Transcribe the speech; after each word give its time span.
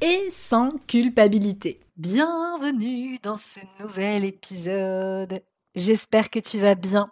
et 0.00 0.30
sans 0.30 0.70
culpabilité. 0.86 1.80
Bienvenue 1.96 3.18
dans 3.22 3.36
ce 3.36 3.60
nouvel 3.80 4.24
épisode. 4.24 5.42
J'espère 5.74 6.30
que 6.30 6.38
tu 6.38 6.58
vas 6.58 6.74
bien. 6.74 7.10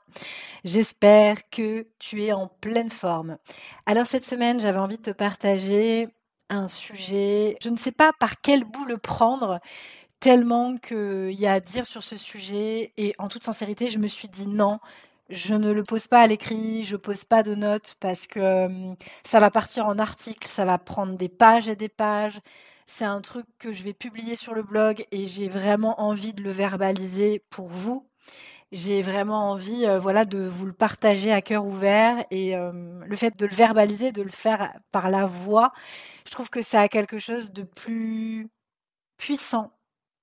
J'espère 0.65 1.49
que 1.51 1.87
tu 1.99 2.25
es 2.25 2.33
en 2.33 2.49
pleine 2.49 2.91
forme. 2.91 3.39
Alors 3.87 4.07
cette 4.07 4.25
semaine, 4.25 4.61
j'avais 4.61 4.79
envie 4.79 4.99
de 4.99 5.03
te 5.03 5.11
partager 5.11 6.09
un 6.49 6.69
sujet. 6.69 7.57
Je 7.61 7.71
ne 7.71 7.77
sais 7.77 7.93
pas 7.93 8.13
par 8.21 8.41
quel 8.41 8.65
bout 8.65 8.85
le 8.85 8.99
prendre, 8.99 9.61
tellement 10.21 10.77
qu'il 10.77 11.33
y 11.33 11.47
a 11.47 11.55
à 11.55 11.61
dire 11.61 11.87
sur 11.87 12.03
ce 12.03 12.16
sujet. 12.16 12.93
Et 12.97 13.15
en 13.19 13.29
toute 13.29 13.45
sincérité, 13.45 13.89
je 13.89 13.99
me 13.99 14.07
suis 14.07 14.29
dit 14.29 14.47
non, 14.47 14.79
je 15.29 15.55
ne 15.55 15.73
le 15.73 15.83
pose 15.83 16.07
pas 16.07 16.21
à 16.21 16.27
l'écrit, 16.29 16.85
je 16.85 16.97
pose 16.97 17.25
pas 17.25 17.43
de 17.43 17.57
notes 17.57 17.97
parce 17.99 18.29
que 18.29 18.69
ça 19.25 19.41
va 19.41 19.51
partir 19.51 19.87
en 19.87 19.99
article, 19.99 20.47
ça 20.47 20.65
va 20.65 20.79
prendre 20.79 21.16
des 21.16 21.29
pages 21.29 21.69
et 21.69 21.77
des 21.77 21.89
pages. 21.89 22.41
C'est 22.87 23.05
un 23.05 23.21
truc 23.21 23.47
que 23.59 23.73
je 23.73 23.83
vais 23.83 23.93
publier 23.93 24.37
sur 24.37 24.55
le 24.55 24.63
blog 24.63 25.07
et 25.11 25.27
j'ai 25.27 25.49
vraiment 25.49 26.01
envie 26.01 26.33
de 26.33 26.43
le 26.43 26.51
verbaliser 26.51 27.45
pour 27.51 27.69
vous. 27.69 28.09
J'ai 28.73 29.02
vraiment 29.02 29.51
envie 29.51 29.87
voilà 30.01 30.24
de 30.24 30.47
vous 30.47 30.66
le 30.66 30.73
partager 30.73 31.33
à 31.33 31.43
cœur 31.43 31.66
ouvert 31.66 32.25
et 32.30 32.55
le 32.57 33.16
fait 33.16 33.37
de 33.37 33.47
le 33.47 33.55
verbaliser, 33.55 34.13
de 34.13 34.23
le 34.23 34.30
faire 34.30 34.73
par 34.93 35.10
la 35.10 35.25
voix, 35.25 35.73
je 36.27 36.33
trouve 36.33 36.51
que 36.51 36.63
ça 36.63 36.80
a 36.80 36.88
quelque 36.88 37.19
chose 37.19 37.52
de 37.52 37.63
plus 37.63 38.49
puissant, 39.19 39.73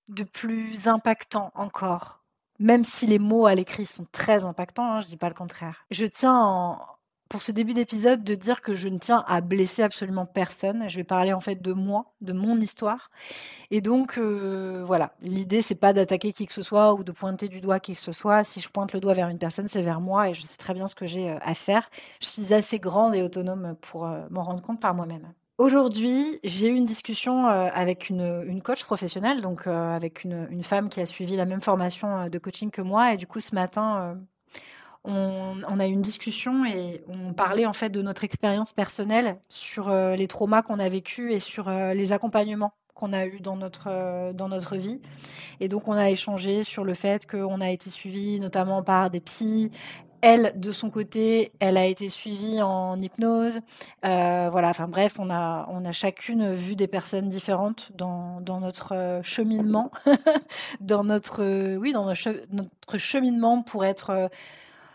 de 0.10 0.24
plus 0.24 0.88
impactant 0.88 1.52
encore 1.56 2.24
même 2.60 2.84
si 2.84 3.08
les 3.08 3.20
mots 3.20 3.46
à 3.46 3.56
l'écrit 3.56 3.86
sont 3.86 4.06
très 4.12 4.46
impactants, 4.46 4.94
hein, 4.94 5.02
je 5.02 5.08
dis 5.08 5.18
pas 5.18 5.30
le 5.30 5.36
contraire. 5.36 5.86
Je 5.92 6.06
tiens 6.06 6.80
pour 7.34 7.42
ce 7.42 7.52
début 7.52 7.74
d'épisode 7.74 8.24
de 8.24 8.36
dire 8.36 8.62
que 8.62 8.76
je 8.76 8.88
ne 8.88 9.00
tiens 9.00 9.26
à 9.28 9.42
blesser 9.42 9.82
absolument 9.82 10.28
personne. 10.28 10.88
Je 10.88 10.98
vais 10.98 11.04
parler 11.04 11.34
en 11.34 11.40
fait 11.40 11.64
de 11.64 11.74
moi, 11.74 12.14
de 12.22 12.32
mon 12.32 12.62
histoire. 12.62 13.10
Et 13.72 13.82
donc 13.82 14.20
euh, 14.20 14.84
voilà, 14.86 15.16
l'idée 15.20 15.64
c'est 15.64 15.74
pas 15.74 15.94
d'attaquer 15.94 16.32
qui 16.32 16.46
que 16.46 16.54
ce 16.54 16.62
soit 16.62 16.94
ou 16.94 17.04
de 17.04 17.12
pointer 17.12 17.48
du 17.48 17.60
doigt 17.60 17.80
qui 17.80 17.94
que 17.94 18.00
ce 18.00 18.12
soit. 18.12 18.44
Si 18.44 18.62
je 18.62 18.70
pointe 18.70 18.94
le 18.94 19.00
doigt 19.00 19.16
vers 19.16 19.30
une 19.30 19.40
personne, 19.40 19.68
c'est 19.68 19.82
vers 19.82 20.00
moi 20.00 20.30
et 20.30 20.36
je 20.36 20.44
sais 20.44 20.58
très 20.58 20.76
bien 20.76 20.86
ce 20.86 20.94
que 20.94 21.08
j'ai 21.08 21.32
euh, 21.32 21.40
à 21.42 21.56
faire. 21.56 21.90
Je 22.22 22.28
suis 22.28 22.54
assez 22.54 22.78
grande 22.78 23.16
et 23.16 23.24
autonome 23.24 23.78
pour 23.82 24.06
euh, 24.06 24.28
m'en 24.30 24.44
rendre 24.44 24.62
compte 24.62 24.80
par 24.80 24.94
moi-même. 24.94 25.34
Aujourd'hui, 25.58 26.40
j'ai 26.44 26.68
eu 26.68 26.76
une 26.76 26.86
discussion 26.86 27.48
avec 27.48 28.10
une, 28.10 28.62
coach 28.64 28.84
professionnelle, 28.84 29.42
donc 29.42 29.68
avec 29.68 30.24
une, 30.24 30.64
femme 30.64 30.90
qui 30.90 31.00
a 31.00 31.06
suivi 31.06 31.36
la 31.36 31.46
même 31.46 31.62
formation 31.62 32.28
de 32.28 32.38
coaching 32.40 32.72
que 32.72 32.82
moi. 32.82 33.14
Et 33.14 33.18
du 33.18 33.28
coup, 33.28 33.40
ce 33.40 33.54
matin, 33.54 34.18
on, 35.06 35.80
a 35.80 35.88
eu 35.88 35.92
une 35.92 36.02
discussion 36.02 36.66
et 36.66 37.04
on 37.08 37.34
parlait 37.34 37.66
en 37.66 37.74
fait 37.74 37.90
de 37.90 38.02
notre 38.02 38.24
expérience 38.24 38.72
personnelle 38.72 39.38
sur 39.50 39.92
les 39.92 40.28
traumas 40.28 40.62
qu'on 40.62 40.80
a 40.80 40.88
vécus 40.88 41.34
et 41.34 41.40
sur 41.40 41.70
les 41.70 42.14
accompagnements 42.14 42.74
qu'on 42.94 43.12
a 43.12 43.26
eu 43.26 43.40
dans 43.40 43.56
notre, 43.56 44.32
dans 44.34 44.48
notre 44.48 44.76
vie. 44.76 45.02
Et 45.60 45.68
donc, 45.68 45.88
on 45.88 45.94
a 45.94 46.10
échangé 46.10 46.64
sur 46.64 46.84
le 46.84 46.94
fait 46.94 47.30
qu'on 47.30 47.60
a 47.60 47.72
été 47.72 47.90
suivi 47.90 48.40
notamment 48.40 48.84
par 48.84 49.10
des 49.10 49.20
psys, 49.20 49.72
elle, 50.24 50.54
de 50.56 50.72
son 50.72 50.90
côté, 50.90 51.52
elle 51.60 51.76
a 51.76 51.86
été 51.86 52.08
suivie 52.08 52.62
en 52.62 52.98
hypnose. 52.98 53.60
Euh, 54.06 54.48
voilà, 54.50 54.70
enfin 54.70 54.88
bref, 54.88 55.16
on 55.20 55.30
a, 55.30 55.68
on 55.70 55.84
a 55.84 55.92
chacune 55.92 56.54
vu 56.54 56.78
des 56.78 56.88
personnes 56.88 57.28
différentes 57.28 57.92
dans, 57.94 58.40
notre 58.62 58.96
euh, 58.96 59.22
cheminement, 59.22 59.92
dans 60.80 61.04
notre, 61.04 61.44
euh, 61.44 61.76
oui, 61.76 61.92
dans 61.92 62.06
notre, 62.06 62.98
cheminement 62.98 63.64
pour 63.64 63.84
être, 63.84 64.30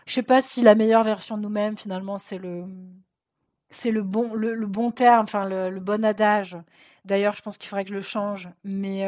je 0.09 0.15
sais 0.15 0.23
pas 0.23 0.41
si 0.41 0.63
la 0.63 0.73
meilleure 0.73 1.03
version 1.03 1.37
de 1.37 1.43
nous-mêmes, 1.43 1.77
finalement, 1.77 2.17
c'est 2.17 2.39
le, 2.39 2.65
c'est 3.69 3.91
le 3.91 4.01
bon, 4.01 4.91
terme, 4.91 5.23
enfin 5.23 5.47
le, 5.47 5.79
bon 5.79 6.03
adage. 6.03 6.57
D'ailleurs, 7.05 7.35
je 7.35 7.43
pense 7.43 7.59
qu'il 7.59 7.69
faudrait 7.69 7.83
que 7.83 7.91
je 7.91 7.95
le 7.95 8.01
change, 8.01 8.49
mais 8.63 9.01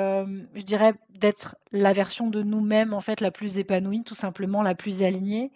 je 0.54 0.62
dirais 0.62 0.94
d'être 1.10 1.56
la 1.72 1.92
version 1.92 2.28
de 2.28 2.44
nous-mêmes 2.44 2.94
en 2.94 3.02
fait 3.02 3.20
la 3.20 3.32
plus 3.32 3.58
épanouie, 3.58 4.04
tout 4.04 4.14
simplement 4.14 4.62
la 4.62 4.76
plus 4.76 5.02
alignée 5.02 5.52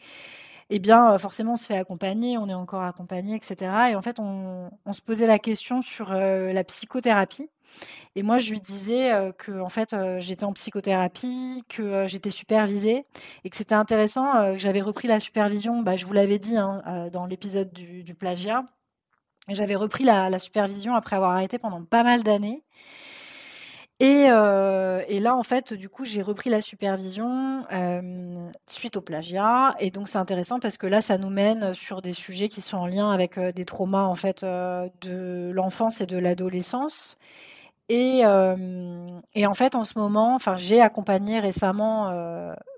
eh 0.72 0.80
bien, 0.80 1.14
euh, 1.14 1.18
forcément, 1.20 1.54
on 1.54 1.56
se 1.58 1.68
fait 1.68 1.78
accompagner, 1.78 2.38
on 2.38 2.50
est 2.50 2.54
encore 2.54 2.82
accompagné, 2.82 3.36
etc. 3.36 3.72
Et 3.92 3.96
en 3.96 4.02
fait, 4.02 4.20
on, 4.20 4.72
se 4.92 5.02
posait 5.02 5.28
la 5.28 5.38
question 5.38 5.82
sur 5.82 6.12
euh, 6.12 6.54
la 6.54 6.64
psychothérapie. 6.64 7.50
Et 8.16 8.24
moi, 8.24 8.40
je 8.40 8.52
lui 8.52 8.62
disais 8.62 9.12
euh, 9.12 9.32
que 9.32 9.60
en 9.60 9.70
fait, 9.70 9.96
j'étais 10.20 10.44
en 10.44 10.54
psychothérapie, 10.54 11.64
que 11.70 12.08
j'étais 12.08 12.32
supervisée 12.32 13.06
et 13.44 13.50
que 13.50 13.58
c'était 13.58 13.76
intéressant, 13.76 14.54
que 14.54 14.58
j'avais 14.58 14.82
repris 14.82 15.08
la 15.08 15.20
supervision. 15.20 15.82
Bah, 15.84 15.98
je 15.98 16.06
vous 16.06 16.14
l'avais 16.14 16.40
dit 16.40 16.58
hein, 16.58 17.10
dans 17.12 17.26
l'épisode 17.28 17.72
du, 17.72 18.16
plagiat. 18.16 18.66
J'avais 19.50 19.76
repris 19.76 20.04
la, 20.04 20.40
supervision 20.40 20.96
après 20.96 21.16
avoir 21.16 21.32
arrêté 21.32 21.60
pendant 21.60 21.84
pas 21.84 22.04
mal 22.04 22.24
d'années. 22.24 22.64
Euh, 24.04 25.02
et, 25.08 25.20
là, 25.20 25.36
en 25.36 25.44
fait, 25.44 25.74
du 25.74 25.88
coup, 25.88 26.04
j'ai 26.04 26.22
repris 26.22 26.50
la 26.50 26.62
supervision 26.62 27.66
euh, 27.72 28.50
suite 28.68 28.98
au 28.98 29.02
plagiat. 29.02 29.76
Et 29.80 29.90
donc, 29.90 30.10
c'est 30.10 30.18
intéressant 30.18 30.60
parce 30.60 30.78
que 30.78 30.88
là, 30.88 31.02
ça 31.02 31.18
nous 31.18 31.30
mène 31.30 31.74
sur 31.74 32.02
des 32.02 32.14
sujets 32.14 32.50
qui 32.50 32.62
sont 32.62 32.78
en 32.78 32.88
lien 32.88 33.12
avec 33.12 33.38
euh, 33.38 33.52
des 33.52 33.66
traumas 33.66 34.04
en 34.04 34.16
fait 34.16 34.44
de 34.44 35.52
l'enfance 35.54 36.02
et 36.02 36.06
de 36.06 36.18
l'adolescence. 36.18 37.18
Et, 37.88 38.24
et, 39.36 39.46
en 39.46 39.54
fait, 39.54 39.76
en 39.76 39.84
ce 39.84 40.00
moment, 40.00 40.34
enfin, 40.34 40.56
j'ai 40.56 40.82
accompagné 40.82 41.40
récemment, 41.40 42.12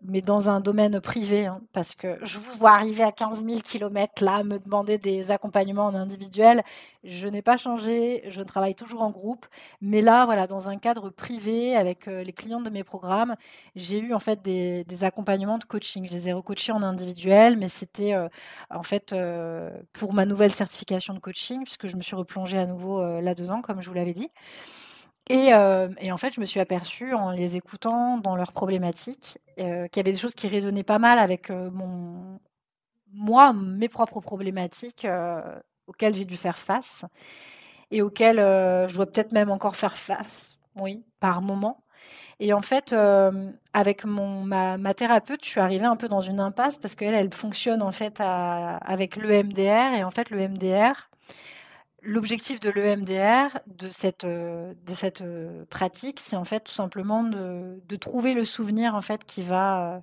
mais 0.03 0.21
dans 0.21 0.49
un 0.49 0.59
domaine 0.59 0.99
privé, 0.99 1.45
hein, 1.45 1.61
parce 1.71 1.95
que 1.95 2.17
je 2.23 2.37
vous 2.37 2.57
vois 2.57 2.71
arriver 2.71 3.03
à 3.03 3.13
15 3.13 3.45
000 3.45 3.59
km 3.61 4.23
là, 4.23 4.43
me 4.43 4.59
demander 4.59 4.97
des 4.97 5.31
accompagnements 5.31 5.85
en 5.85 5.95
individuel. 5.95 6.61
Je 7.05 7.27
n'ai 7.29 7.41
pas 7.41 7.55
changé, 7.55 8.23
je 8.29 8.41
travaille 8.41 8.75
toujours 8.75 9.01
en 9.01 9.11
groupe, 9.11 9.45
mais 9.79 10.01
là, 10.01 10.25
voilà, 10.25 10.45
dans 10.45 10.67
un 10.67 10.77
cadre 10.77 11.09
privé 11.09 11.77
avec 11.77 12.07
les 12.07 12.33
clients 12.33 12.61
de 12.61 12.69
mes 12.69 12.83
programmes, 12.83 13.35
j'ai 13.77 13.99
eu 13.99 14.13
en 14.13 14.19
fait 14.19 14.41
des, 14.41 14.83
des, 14.83 15.03
accompagnements 15.05 15.57
de 15.57 15.63
coaching. 15.63 16.05
Je 16.05 16.11
les 16.11 16.27
ai 16.27 16.33
recoachés 16.33 16.73
en 16.73 16.83
individuel, 16.83 17.55
mais 17.55 17.69
c'était 17.69 18.13
en 18.69 18.83
fait 18.83 19.15
pour 19.93 20.13
ma 20.13 20.25
nouvelle 20.25 20.51
certification 20.51 21.13
de 21.13 21.19
coaching, 21.19 21.63
puisque 21.63 21.87
je 21.87 21.95
me 21.95 22.01
suis 22.01 22.15
replongée 22.17 22.57
à 22.57 22.65
nouveau 22.65 23.01
là-dedans, 23.21 23.61
comme 23.61 23.81
je 23.81 23.87
vous 23.87 23.95
l'avais 23.95 24.13
dit. 24.13 24.29
Euh, 25.31 25.89
et, 25.99 26.11
en 26.11 26.17
fait, 26.17 26.33
je 26.33 26.39
me 26.39 26.45
suis 26.45 26.59
aperçue 26.59 27.13
en 27.13 27.31
les 27.31 27.55
écoutant 27.55 28.17
dans 28.17 28.35
leurs 28.35 28.51
problématiques 28.51 29.39
euh, 29.59 29.87
qu'il 29.87 29.99
y 29.99 30.03
avait 30.03 30.13
des 30.13 30.17
choses 30.17 30.35
qui 30.35 30.47
résonnaient 30.47 30.83
pas 30.83 30.99
mal 30.99 31.19
avec 31.19 31.49
euh, 31.49 31.69
moi, 33.13 33.53
mes 33.53 33.89
propres 33.89 34.21
problématiques 34.21 35.07
auxquelles 35.87 36.15
j'ai 36.15 36.25
dû 36.25 36.37
faire 36.37 36.57
face 36.57 37.05
et 37.91 38.01
auxquelles 38.01 38.37
je 38.37 38.95
dois 38.95 39.05
peut-être 39.05 39.31
même 39.31 39.49
encore 39.49 39.75
faire 39.75 39.97
face, 39.97 40.59
oui, 40.75 41.03
par 41.19 41.41
moment. 41.41 41.83
Et 42.39 42.53
en 42.53 42.61
fait, 42.61 42.93
avec 43.73 44.05
mon, 44.05 44.43
ma, 44.43 44.93
thérapeute, 44.93 45.43
je 45.43 45.49
suis 45.49 45.59
arrivée 45.59 45.85
un 45.85 45.95
peu 45.95 46.07
dans 46.07 46.21
une 46.21 46.39
impasse 46.39 46.77
parce 46.77 46.95
qu'elle, 46.95 47.15
elle 47.15 47.33
fonctionne 47.33 47.81
en 47.81 47.91
fait 47.91 48.21
avec 48.21 49.15
l'EMDR 49.15 49.95
et 49.97 50.03
en 50.03 50.11
fait, 50.11 50.29
l'EMDR, 50.29 51.09
L'objectif 52.03 52.59
de 52.59 52.69
l'EMDR, 52.69 53.59
de 53.65 53.89
cette, 53.89 54.23
euh, 54.23 54.73
de 54.85 54.93
cette 54.93 55.21
euh, 55.21 55.65
pratique, 55.69 56.19
c'est 56.19 56.35
en 56.35 56.45
fait 56.45 56.59
tout 56.61 56.71
simplement 56.71 57.23
de, 57.23 57.81
de, 57.87 57.95
trouver 57.95 58.35
le 58.35 58.45
souvenir 58.45 58.93
en 58.93 59.01
fait 59.01 59.25
qui 59.25 59.41
va 59.41 59.95
euh, 59.95 59.99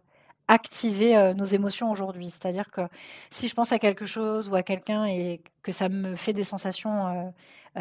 activer 0.48 1.32
nos 1.34 1.44
émotions 1.46 1.90
aujourd'hui. 1.90 2.30
C'est-à-dire 2.30 2.70
que 2.70 2.82
si 3.30 3.48
je 3.48 3.54
pense 3.54 3.72
à 3.72 3.78
quelque 3.78 4.06
chose 4.06 4.48
ou 4.50 4.56
à 4.56 4.62
quelqu'un 4.62 5.06
et 5.06 5.40
que 5.62 5.72
ça 5.72 5.88
me 5.88 6.16
fait 6.16 6.34
des 6.34 6.44
sensations 6.44 7.32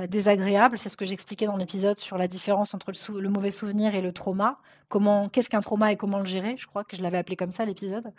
désagréables, 0.07 0.77
c'est 0.77 0.89
ce 0.89 0.97
que 0.97 1.05
j'expliquais 1.05 1.45
dans 1.45 1.57
l'épisode 1.57 1.99
sur 1.99 2.17
la 2.17 2.27
différence 2.27 2.73
entre 2.73 2.91
le, 3.11 3.29
mauvais 3.29 3.51
souvenir 3.51 3.95
et 3.95 4.01
le 4.01 4.11
trauma. 4.11 4.57
Comment, 4.89 5.29
qu'est-ce 5.29 5.49
qu'un 5.49 5.61
trauma 5.61 5.91
et 5.91 5.97
comment 5.97 6.19
le 6.19 6.25
gérer? 6.25 6.55
Je 6.57 6.67
crois 6.67 6.83
que 6.83 6.95
je 6.95 7.01
l'avais 7.01 7.17
appelé 7.17 7.35
comme 7.35 7.51
ça 7.51 7.65
l'épisode. 7.65 8.11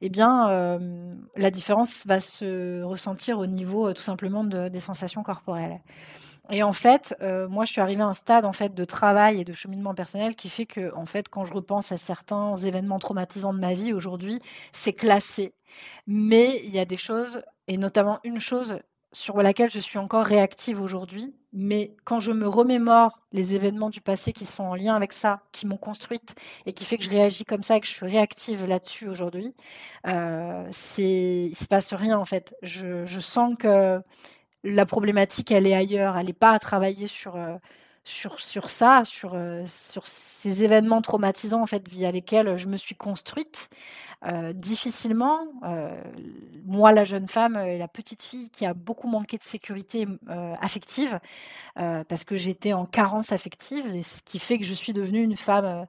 Eh 0.00 0.08
bien, 0.08 0.78
la 1.36 1.50
différence 1.50 2.06
va 2.06 2.20
se 2.20 2.82
ressentir 2.82 3.38
au 3.38 3.46
niveau 3.46 3.92
tout 3.92 4.02
simplement 4.02 4.44
de, 4.44 4.68
des 4.68 4.80
sensations 4.80 5.22
corporelles. 5.22 5.80
Et 6.50 6.64
en 6.64 6.72
fait, 6.72 7.14
euh, 7.22 7.48
moi, 7.48 7.64
je 7.64 7.72
suis 7.72 7.80
arrivée 7.80 8.02
à 8.02 8.06
un 8.06 8.12
stade 8.12 8.44
en 8.44 8.52
fait 8.52 8.74
de 8.74 8.84
travail 8.84 9.40
et 9.40 9.44
de 9.44 9.52
cheminement 9.52 9.94
personnel 9.94 10.34
qui 10.34 10.48
fait 10.48 10.66
que, 10.66 10.92
en 10.96 11.06
fait, 11.06 11.28
quand 11.28 11.44
je 11.44 11.54
repense 11.54 11.92
à 11.92 11.96
certains 11.96 12.56
événements 12.56 12.98
traumatisants 12.98 13.54
de 13.54 13.60
ma 13.60 13.72
vie 13.72 13.92
aujourd'hui, 13.92 14.40
c'est 14.72 14.92
classé. 14.92 15.54
Mais 16.08 16.60
il 16.64 16.70
y 16.74 16.80
a 16.80 16.84
des 16.84 16.96
choses, 16.96 17.42
et 17.68 17.76
notamment 17.76 18.18
une 18.24 18.40
chose 18.40 18.80
sur 19.12 19.42
laquelle 19.42 19.70
je 19.70 19.80
suis 19.80 19.98
encore 19.98 20.24
réactive 20.24 20.80
aujourd'hui, 20.80 21.34
mais 21.52 21.96
quand 22.04 22.20
je 22.20 22.30
me 22.30 22.46
remémore 22.46 23.20
les 23.32 23.54
événements 23.54 23.90
du 23.90 24.00
passé 24.00 24.32
qui 24.32 24.44
sont 24.44 24.62
en 24.62 24.74
lien 24.76 24.94
avec 24.94 25.12
ça, 25.12 25.40
qui 25.52 25.66
m'ont 25.66 25.76
construite 25.76 26.34
et 26.64 26.72
qui 26.72 26.84
fait 26.84 26.96
que 26.96 27.04
je 27.04 27.10
réagis 27.10 27.44
comme 27.44 27.62
ça 27.64 27.76
et 27.76 27.80
que 27.80 27.88
je 27.88 27.92
suis 27.92 28.06
réactive 28.06 28.64
là-dessus 28.66 29.08
aujourd'hui, 29.08 29.54
euh, 30.06 30.66
c'est 30.70 31.48
il 31.50 31.56
se 31.56 31.66
passe 31.66 31.92
rien 31.92 32.18
en 32.18 32.24
fait. 32.24 32.54
Je, 32.62 33.04
je, 33.06 33.20
sens 33.20 33.56
que 33.58 34.00
la 34.62 34.86
problématique 34.86 35.50
elle 35.50 35.66
est 35.66 35.74
ailleurs, 35.74 36.16
elle 36.16 36.26
n'est 36.26 36.32
pas 36.32 36.52
à 36.52 36.58
travailler 36.60 37.08
sur 37.08 37.36
euh, 37.36 37.56
sur, 38.04 38.40
sur 38.40 38.70
ça, 38.70 39.02
sur, 39.04 39.32
euh, 39.34 39.62
sur 39.66 40.06
ces 40.06 40.64
événements 40.64 41.02
traumatisants 41.02 41.62
en 41.62 41.66
fait 41.66 41.86
via 41.88 42.10
lesquels 42.10 42.56
je 42.56 42.68
me 42.68 42.76
suis 42.76 42.94
construite. 42.94 43.68
Euh, 44.26 44.52
difficilement, 44.52 45.46
euh, 45.64 46.02
moi 46.66 46.92
la 46.92 47.04
jeune 47.04 47.28
femme 47.28 47.56
et 47.56 47.78
la 47.78 47.88
petite 47.88 48.22
fille 48.22 48.50
qui 48.50 48.66
a 48.66 48.74
beaucoup 48.74 49.08
manqué 49.08 49.38
de 49.38 49.42
sécurité 49.42 50.06
affective 50.60 51.20
parce 51.74 52.24
que 52.24 52.36
j'étais 52.36 52.74
en 52.74 52.84
carence 52.84 53.32
affective 53.32 54.02
ce 54.02 54.22
qui 54.22 54.38
fait 54.38 54.58
que 54.58 54.64
je 54.64 54.74
suis 54.74 54.92
devenue 54.92 55.22
une 55.22 55.38
femme 55.38 55.86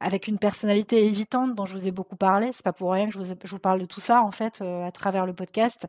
avec 0.00 0.28
une 0.28 0.38
personnalité 0.38 1.04
évitante 1.04 1.56
dont 1.56 1.66
je 1.66 1.72
vous 1.74 1.88
ai 1.88 1.90
beaucoup 1.90 2.16
parlé. 2.16 2.52
C'est 2.52 2.62
pas 2.62 2.72
pour 2.72 2.92
rien 2.92 3.06
que 3.08 3.12
je 3.12 3.18
vous, 3.18 3.24
je 3.42 3.50
vous 3.50 3.58
parle 3.58 3.80
de 3.80 3.86
tout 3.86 4.00
ça 4.00 4.22
en 4.22 4.30
fait 4.30 4.62
à 4.62 4.92
travers 4.92 5.26
le 5.26 5.32
podcast. 5.32 5.88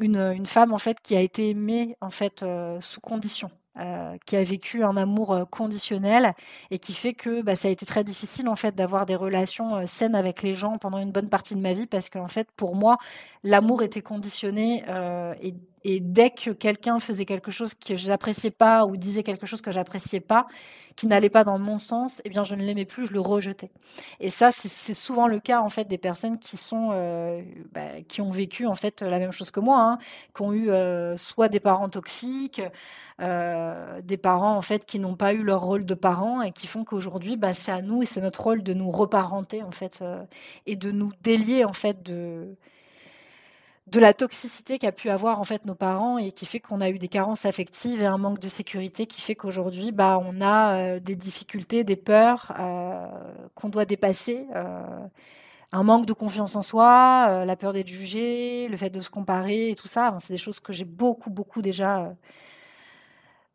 Une, 0.00 0.16
une, 0.16 0.46
femme 0.46 0.72
en 0.72 0.78
fait 0.78 0.98
qui 1.02 1.16
a 1.16 1.20
été 1.20 1.50
aimée 1.50 1.96
en 2.00 2.10
fait 2.10 2.44
sous 2.80 3.00
condition. 3.00 3.50
Euh, 3.78 4.16
qui 4.26 4.34
a 4.34 4.42
vécu 4.42 4.82
un 4.82 4.96
amour 4.96 5.32
euh, 5.32 5.44
conditionnel 5.44 6.34
et 6.72 6.80
qui 6.80 6.94
fait 6.94 7.14
que 7.14 7.42
bah, 7.42 7.54
ça 7.54 7.68
a 7.68 7.70
été 7.70 7.86
très 7.86 8.02
difficile 8.02 8.48
en 8.48 8.56
fait 8.56 8.74
d'avoir 8.74 9.06
des 9.06 9.14
relations 9.14 9.76
euh, 9.76 9.86
saines 9.86 10.16
avec 10.16 10.42
les 10.42 10.56
gens 10.56 10.78
pendant 10.78 10.98
une 10.98 11.12
bonne 11.12 11.28
partie 11.28 11.54
de 11.54 11.60
ma 11.60 11.74
vie 11.74 11.86
parce 11.86 12.10
qu'en 12.10 12.26
fait 12.26 12.48
pour 12.56 12.74
moi 12.74 12.98
l'amour 13.44 13.84
était 13.84 14.02
conditionné 14.02 14.82
et, 15.40 15.54
et, 15.84 16.00
dès 16.00 16.30
que 16.30 16.50
quelqu'un 16.50 16.98
faisait 16.98 17.24
quelque 17.24 17.50
chose 17.50 17.74
que 17.74 17.96
j'appréciais 17.96 18.50
pas 18.50 18.86
ou 18.86 18.96
disait 18.96 19.22
quelque 19.22 19.46
chose 19.46 19.60
que 19.60 19.70
j'appréciais 19.70 20.20
pas 20.20 20.46
qui 20.96 21.06
n'allait 21.06 21.30
pas 21.30 21.44
dans 21.44 21.58
mon 21.58 21.78
sens 21.78 22.20
eh 22.24 22.28
bien 22.28 22.42
je 22.42 22.56
ne 22.56 22.62
l'aimais 22.62 22.84
plus 22.84 23.06
je 23.06 23.12
le 23.12 23.20
rejetais. 23.20 23.70
Et 24.20 24.30
ça 24.30 24.50
c'est 24.52 24.94
souvent 24.94 25.26
le 25.26 25.40
cas 25.40 25.60
en 25.60 25.68
fait 25.68 25.86
des 25.86 25.98
personnes 25.98 26.38
qui 26.38 26.56
sont 26.56 26.88
bah, 27.72 28.02
qui 28.08 28.20
ont 28.20 28.30
vécu 28.30 28.66
en 28.66 28.74
fait 28.74 29.02
la 29.02 29.18
même 29.18 29.32
chose 29.32 29.50
que 29.50 29.60
moi 29.60 29.80
hein, 29.80 29.98
qui 30.34 30.42
ont 30.42 30.52
eu 30.52 30.70
soit 31.16 31.48
des 31.48 31.60
parents 31.60 31.88
toxiques 31.88 32.60
euh, 33.20 34.00
des 34.02 34.16
parents 34.16 34.56
en 34.56 34.62
fait 34.62 34.86
qui 34.86 35.00
n'ont 35.00 35.16
pas 35.16 35.32
eu 35.34 35.42
leur 35.42 35.62
rôle 35.62 35.84
de 35.84 35.94
parents 35.94 36.40
et 36.40 36.52
qui 36.52 36.68
font 36.68 36.84
qu'aujourd'hui 36.84 37.36
bah, 37.36 37.52
c'est 37.52 37.72
à 37.72 37.82
nous 37.82 38.00
et 38.00 38.06
c'est 38.06 38.20
notre 38.20 38.40
rôle 38.40 38.62
de 38.62 38.72
nous 38.74 38.92
reparenter 38.92 39.64
en 39.64 39.72
fait 39.72 39.98
euh, 40.02 40.22
et 40.66 40.76
de 40.76 40.92
nous 40.92 41.10
délier 41.22 41.64
en 41.64 41.72
fait 41.72 42.00
de 42.04 42.54
de 43.90 44.00
la 44.00 44.14
toxicité 44.14 44.78
qu'a 44.78 44.92
pu 44.92 45.10
avoir 45.10 45.40
en 45.40 45.44
fait 45.44 45.64
nos 45.64 45.74
parents 45.74 46.18
et 46.18 46.32
qui 46.32 46.46
fait 46.46 46.60
qu'on 46.60 46.80
a 46.80 46.90
eu 46.90 46.98
des 46.98 47.08
carences 47.08 47.46
affectives 47.46 48.02
et 48.02 48.06
un 48.06 48.18
manque 48.18 48.38
de 48.38 48.48
sécurité 48.48 49.06
qui 49.06 49.20
fait 49.20 49.34
qu'aujourd'hui 49.34 49.92
bah 49.92 50.20
on 50.22 50.40
a 50.40 50.78
euh, 50.78 51.00
des 51.00 51.16
difficultés, 51.16 51.84
des 51.84 51.96
peurs 51.96 52.52
qu'on 53.54 53.68
doit 53.68 53.84
dépasser 53.84 54.46
un 55.70 55.82
manque 55.82 56.06
de 56.06 56.12
confiance 56.12 56.56
en 56.56 56.62
soi, 56.62 57.44
la 57.44 57.56
peur 57.56 57.72
d'être 57.72 57.88
jugé, 57.88 58.68
le 58.68 58.76
fait 58.76 58.90
de 58.90 59.00
se 59.00 59.10
comparer 59.10 59.70
et 59.70 59.74
tout 59.74 59.88
ça. 59.88 60.16
c'est 60.20 60.32
des 60.32 60.38
choses 60.38 60.60
que 60.60 60.72
j'ai 60.72 60.84
beaucoup, 60.84 61.30
beaucoup 61.30 61.62
déjà 61.62 62.14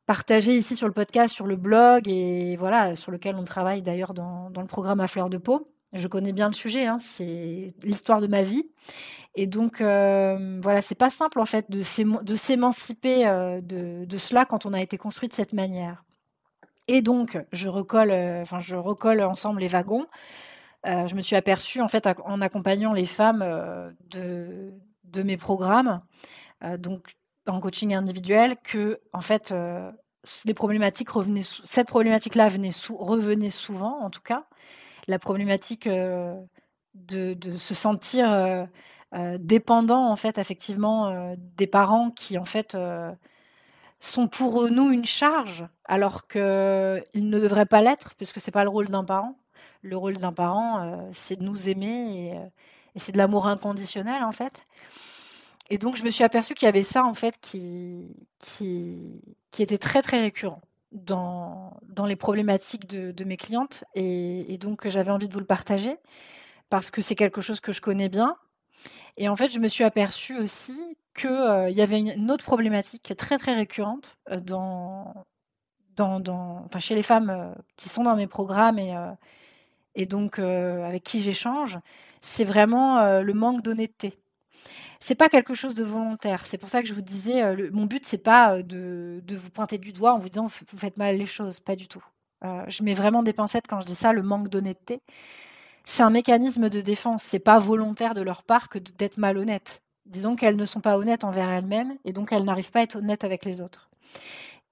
partagé 0.05 0.51
ici 0.53 0.75
sur 0.75 0.87
le 0.87 0.93
podcast, 0.93 1.33
sur 1.33 1.47
le 1.47 1.55
blog 1.55 2.07
et 2.07 2.55
voilà, 2.57 2.95
sur 2.95 3.11
lequel 3.11 3.35
on 3.35 3.43
travaille 3.43 3.81
d'ailleurs 3.81 4.13
dans, 4.13 4.49
le 4.55 4.67
programme 4.67 4.99
à 4.99 5.07
fleur 5.07 5.29
de 5.29 5.37
peau. 5.37 5.72
Je 5.93 6.07
connais 6.07 6.33
bien 6.33 6.47
le 6.47 6.53
sujet, 6.53 6.85
hein, 6.85 6.97
c'est 6.99 7.67
l'histoire 7.83 8.19
de 8.19 8.27
ma 8.27 8.43
vie. 8.43 8.65
Et 9.35 9.47
donc, 9.47 9.81
euh, 9.81 10.59
voilà, 10.61 10.81
c'est 10.81 10.95
pas 10.95 11.09
simple 11.09 11.39
en 11.39 11.45
fait 11.45 11.69
de 11.69 12.35
s'émanciper 12.35 13.27
euh, 13.27 13.61
de, 13.61 14.17
cela 14.17 14.45
quand 14.45 14.65
on 14.65 14.73
a 14.73 14.81
été 14.81 14.97
construit 14.97 15.29
de 15.29 15.33
cette 15.33 15.53
manière. 15.53 16.03
Et 16.87 17.01
donc, 17.01 17.37
je 17.51 17.69
recolle, 17.69 18.11
euh, 18.11 18.43
je 18.59 18.75
recolle 18.75 19.21
ensemble 19.21 19.61
les 19.61 19.67
wagons. 19.67 20.07
je 20.83 21.15
me 21.15 21.21
suis 21.21 21.35
aperçue 21.35 21.79
en 21.79 21.87
fait 21.87 22.07
en 22.25 22.41
accompagnant 22.41 22.93
les 22.93 23.05
femmes 23.05 23.45
de, 24.09 24.73
de 25.05 25.23
mes 25.23 25.37
programmes, 25.37 26.01
donc 26.77 27.15
en 27.47 27.59
coaching 27.59 27.93
individuel 27.93 28.55
que 28.63 28.99
en 29.11 29.21
fait 29.21 29.51
euh, 29.51 29.91
les 30.45 30.53
problématiques 30.53 31.09
revenaient 31.09 31.41
cette 31.43 31.87
problématique-là 31.87 32.47
venait 32.49 32.71
revenait 32.97 33.49
souvent 33.49 33.99
en 34.01 34.09
tout 34.09 34.21
cas 34.21 34.45
la 35.07 35.19
problématique 35.19 35.87
euh, 35.87 36.35
de, 36.93 37.57
se 37.57 37.73
sentir 37.73 38.31
euh, 38.31 38.65
dépendant 39.39 40.09
en 40.09 40.15
fait 40.15 40.37
effectivement 40.37 41.35
des 41.55 41.67
parents 41.67 42.09
qui 42.09 42.37
en 42.37 42.45
fait 42.45 42.77
sont 43.99 44.27
pour 44.27 44.69
nous 44.69 44.91
une 44.91 45.05
charge 45.05 45.67
alors 45.85 46.27
qu'ils 46.27 46.39
ne 46.41 47.39
devraient 47.39 47.67
pas 47.67 47.81
l'être 47.81 48.15
puisque 48.15 48.39
c'est 48.39 48.51
pas 48.51 48.63
le 48.63 48.69
rôle 48.69 48.87
d'un 48.87 49.03
parent. 49.03 49.35
Le 49.83 49.97
rôle 49.97 50.17
d'un 50.17 50.33
parent 50.33 51.09
c'est 51.13 51.35
de 51.35 51.43
nous 51.43 51.69
aimer 51.69 52.33
et, 52.95 52.99
c'est 52.99 53.11
de 53.11 53.17
l'amour 53.17 53.47
inconditionnel 53.47 54.23
en 54.23 54.31
fait. 54.31 54.65
Et 55.69 55.77
donc, 55.77 55.95
je 55.95 56.03
me 56.03 56.09
suis 56.09 56.23
aperçue 56.23 56.53
qu'il 56.53 56.65
y 56.65 56.69
avait 56.69 56.83
ça, 56.83 57.03
en 57.03 57.13
fait, 57.13 57.39
qui, 57.39 58.15
qui, 58.39 59.21
qui 59.51 59.63
était 59.63 59.77
très, 59.77 60.01
très 60.01 60.19
récurrent 60.19 60.61
dans, 60.93 61.77
dans 61.89 62.05
les 62.05 62.15
problématiques 62.15 62.87
de, 62.87 63.11
de 63.11 63.23
mes 63.23 63.37
clientes. 63.37 63.83
Et, 63.95 64.57
donc, 64.59 64.87
j'avais 64.87 65.11
envie 65.11 65.27
de 65.27 65.33
vous 65.33 65.39
le 65.39 65.45
partager 65.45 65.97
parce 66.69 66.89
que 66.89 67.01
c'est 67.01 67.15
quelque 67.15 67.41
chose 67.41 67.59
que 67.59 67.71
je 67.71 67.81
connais 67.81 68.09
bien. 68.09 68.37
Et 69.17 69.27
en 69.27 69.35
fait, 69.35 69.51
je 69.51 69.59
me 69.59 69.67
suis 69.67 69.83
aperçue 69.83 70.37
aussi 70.37 70.73
qu'il 71.15 71.29
euh, 71.29 71.69
y 71.69 71.81
avait 71.81 71.99
une, 71.99 72.31
autre 72.31 72.43
problématique 72.43 73.13
très, 73.17 73.37
très 73.37 73.53
récurrente 73.53 74.17
euh, 74.31 74.39
dans, 74.39 75.25
dans, 75.95 76.19
dans, 76.19 76.63
enfin, 76.65 76.79
chez 76.79 76.95
les 76.95 77.03
femmes 77.03 77.29
euh, 77.29 77.53
qui 77.77 77.89
sont 77.89 78.03
dans 78.03 78.15
mes 78.15 78.27
programmes 78.27 78.79
et, 78.79 78.95
et 79.95 80.05
donc 80.05 80.39
avec 80.39 81.03
qui 81.03 81.21
j'échange. 81.21 81.77
C'est 82.21 82.45
vraiment 82.45 83.19
le 83.21 83.33
manque 83.33 83.61
d'honnêteté 83.61 84.17
c'est 85.03 85.15
pas 85.15 85.27
quelque 85.27 85.53
chose 85.53 85.75
de 85.75 85.83
volontaire. 85.83 86.45
C'est 86.45 86.57
pour 86.57 86.69
ça 86.69 86.81
que 86.81 86.87
je 86.87 86.93
vous 86.93 87.01
disais, 87.01 87.43
euh, 87.43 87.69
mon 87.73 87.85
but 87.85 88.05
c'est 88.05 88.17
pas 88.17 88.55
euh, 88.55 88.63
de, 88.63 89.35
vous 89.35 89.49
pointer 89.49 89.77
du 89.77 89.91
doigt 89.91 90.13
en 90.13 90.17
vous 90.17 90.29
disant 90.29 90.47
vous 90.47 90.77
faites 90.77 90.97
mal 90.97 91.17
les 91.17 91.25
choses, 91.25 91.59
pas 91.59 91.75
du 91.75 91.89
tout. 91.89 92.03
Euh, 92.45 92.63
je 92.69 92.83
mets 92.83 92.93
vraiment 92.93 93.21
des 93.21 93.33
pincettes 93.33 93.67
quand 93.67 93.81
je 93.81 93.85
dis 93.85 93.95
ça, 93.95 94.13
le 94.13 94.21
manque 94.21 94.47
d'honnêteté. 94.47 95.01
C'est 95.83 96.03
un 96.03 96.09
mécanisme 96.09 96.69
de 96.69 96.79
défense. 96.79 97.21
C'est 97.21 97.39
pas 97.39 97.59
volontaire 97.59 98.13
de 98.13 98.21
leur 98.21 98.43
part 98.43 98.69
que 98.69 98.79
d'être 98.79 99.17
malhonnête. 99.17 99.81
Disons 100.05 100.37
qu'elles 100.37 100.55
ne 100.55 100.65
sont 100.65 100.79
pas 100.79 100.97
honnêtes 100.97 101.25
envers 101.25 101.49
elles-mêmes 101.49 101.97
et 102.05 102.13
donc 102.13 102.31
elles 102.31 102.45
n'arrivent 102.45 102.71
pas 102.71 102.79
à 102.79 102.83
être 102.83 102.95
honnêtes 102.95 103.25
avec 103.25 103.43
les 103.43 103.59
autres. 103.59 103.89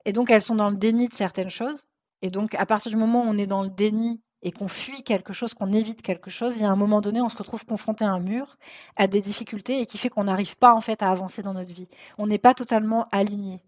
Et 0.06 0.14
donc 0.14 0.30
elles 0.30 0.42
sont 0.42 0.56
dans 0.56 0.70
le 0.70 0.78
déni 0.78 1.10
de 1.10 1.14
certaines 1.14 1.50
choses. 1.50 1.84
Et 2.22 2.30
donc 2.30 2.56
à 2.56 2.66
partir 2.66 2.90
du 2.90 2.98
moment 2.98 3.24
où 3.24 3.28
on 3.28 3.38
est 3.38 3.48
dans 3.48 3.64
le 3.64 3.70
déni 3.70 4.22
et 4.44 4.52
qu'on 4.52 4.68
fuit 4.68 5.04
quelque 5.04 5.34
chose, 5.34 5.54
qu'on 5.54 5.72
évite 5.72 6.02
quelque 6.02 6.30
chose, 6.30 6.58
il 6.58 6.64
y 6.64 6.66
a 6.66 6.70
un 6.70 6.76
moment 6.76 7.02
donné, 7.02 7.22
on 7.22 7.30
se 7.30 7.38
retrouve 7.38 7.66
confronté 7.66 8.06
à 8.06 8.10
un 8.10 8.20
mur, 8.20 8.58
à 8.96 9.08
des 9.08 9.22
difficultés 9.22 9.82
et 9.82 9.86
qui 9.86 9.98
fait 9.98 10.10
qu'on 10.10 10.24
n'arrive 10.24 10.58
pas 10.58 10.74
en 10.74 10.82
fait 10.82 11.04
à 11.04 11.10
avancer 11.10 11.42
dans 11.42 11.54
notre 11.54 11.74
vie. 11.74 11.88
On 12.18 12.28
n'est 12.28 12.40
pas 12.40 12.54
totalement 12.54 13.08
aligné 13.12 13.62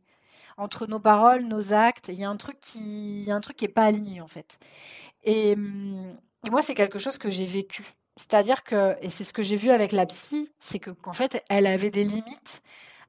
entre 0.58 0.88
nos 0.88 1.00
paroles, 1.00 1.44
nos 1.44 1.74
actes. 1.74 2.10
Il 2.10 2.20
y 2.20 2.24
a 2.24 2.30
un 2.30 2.38
truc 2.38 2.60
qui, 2.60 3.22
il 3.22 3.28
y 3.28 3.32
a 3.32 3.36
un 3.36 3.42
truc 3.42 3.58
qui 3.58 3.66
est 3.66 3.70
pas 3.70 3.86
aligné 3.86 4.22
en 4.22 4.28
fait. 4.28 4.60
Et, 5.24 5.56
moi, 6.52 6.62
c'est 6.62 6.76
quelque 6.76 7.00
chose 7.00 7.18
que 7.18 7.32
j'ai 7.32 7.46
vécu. 7.46 7.86
C'est-à-dire 8.18 8.64
que, 8.64 8.98
et 9.02 9.10
c'est 9.10 9.24
ce 9.24 9.34
que 9.34 9.44
j'ai 9.44 9.56
vu 9.56 9.70
avec 9.70 9.92
la 9.92 10.06
psy, 10.06 10.52
c'est 10.60 10.80
que 10.80 10.92
qu'en 10.92 11.14
fait, 11.14 11.44
elle 11.50 11.66
avait 11.66 11.90
des 11.90 12.04
limites 12.04 12.62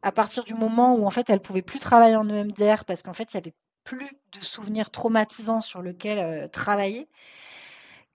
à 0.02 0.12
partir 0.12 0.44
du 0.44 0.54
moment 0.54 0.94
où 0.94 1.06
en 1.06 1.10
fait, 1.10 1.28
elle 1.30 1.40
pouvait 1.40 1.62
plus 1.62 1.80
travailler 1.80 2.16
en 2.16 2.28
EMDR 2.28 2.84
parce 2.86 3.02
qu'en 3.02 3.12
fait, 3.12 3.32
il 3.32 3.34
y 3.34 3.38
avait 3.38 3.54
plus 3.84 4.10
de 4.32 4.44
souvenirs 4.44 4.90
traumatisants 4.90 5.60
sur 5.60 5.82
lesquels 5.82 6.18
euh, 6.18 6.48
travailler 6.48 7.08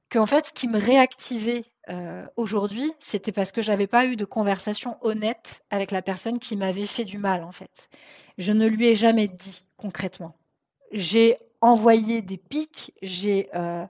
qu'en 0.10 0.26
fait, 0.26 0.48
ce 0.48 0.54
qui 0.54 0.68
me 0.68 0.80
réactivait 0.80 1.66
euh, 1.90 2.26
aujourd'hui, 2.36 2.92
c'était 3.00 3.32
parce 3.32 3.52
que 3.52 3.62
j'avais 3.62 3.88
pas 3.88 4.06
eu 4.06 4.16
de 4.16 4.26
conversation 4.26 4.98
honnête 5.02 5.64
avec 5.70 5.92
la 5.92 6.02
personne 6.02 6.40
qui 6.40 6.56
m'avait 6.56 6.86
fait 6.86 7.06
du 7.06 7.18
mal, 7.18 7.44
en 7.44 7.52
fait. 7.52 7.90
Je 8.38 8.52
ne 8.52 8.68
lui 8.68 8.88
ai 8.88 8.96
jamais 8.96 9.28
dit 9.28 9.66
concrètement. 9.78 10.36
J'ai 10.92 11.38
envoyé 11.62 12.22
des 12.22 12.38
pics, 12.38 12.94
j'ai 13.02 13.50
euh, 13.56 13.86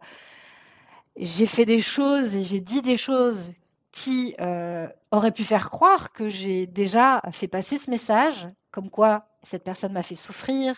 fait 1.23 1.65
des 1.65 1.81
choses 1.81 2.35
et 2.35 2.41
j'ai 2.41 2.61
dit 2.61 2.81
des 2.81 2.97
choses 2.97 3.51
qui 3.91 4.35
euh, 4.39 4.87
auraient 5.11 5.31
pu 5.31 5.43
faire 5.43 5.69
croire 5.69 6.11
que 6.11 6.29
j'ai 6.29 6.67
déjà 6.67 7.21
fait 7.31 7.47
passer 7.47 7.77
ce 7.77 7.89
message, 7.89 8.47
comme 8.71 8.89
quoi 8.89 9.25
cette 9.41 9.63
personne 9.63 9.93
m'a 9.93 10.03
fait 10.03 10.15
souffrir, 10.15 10.75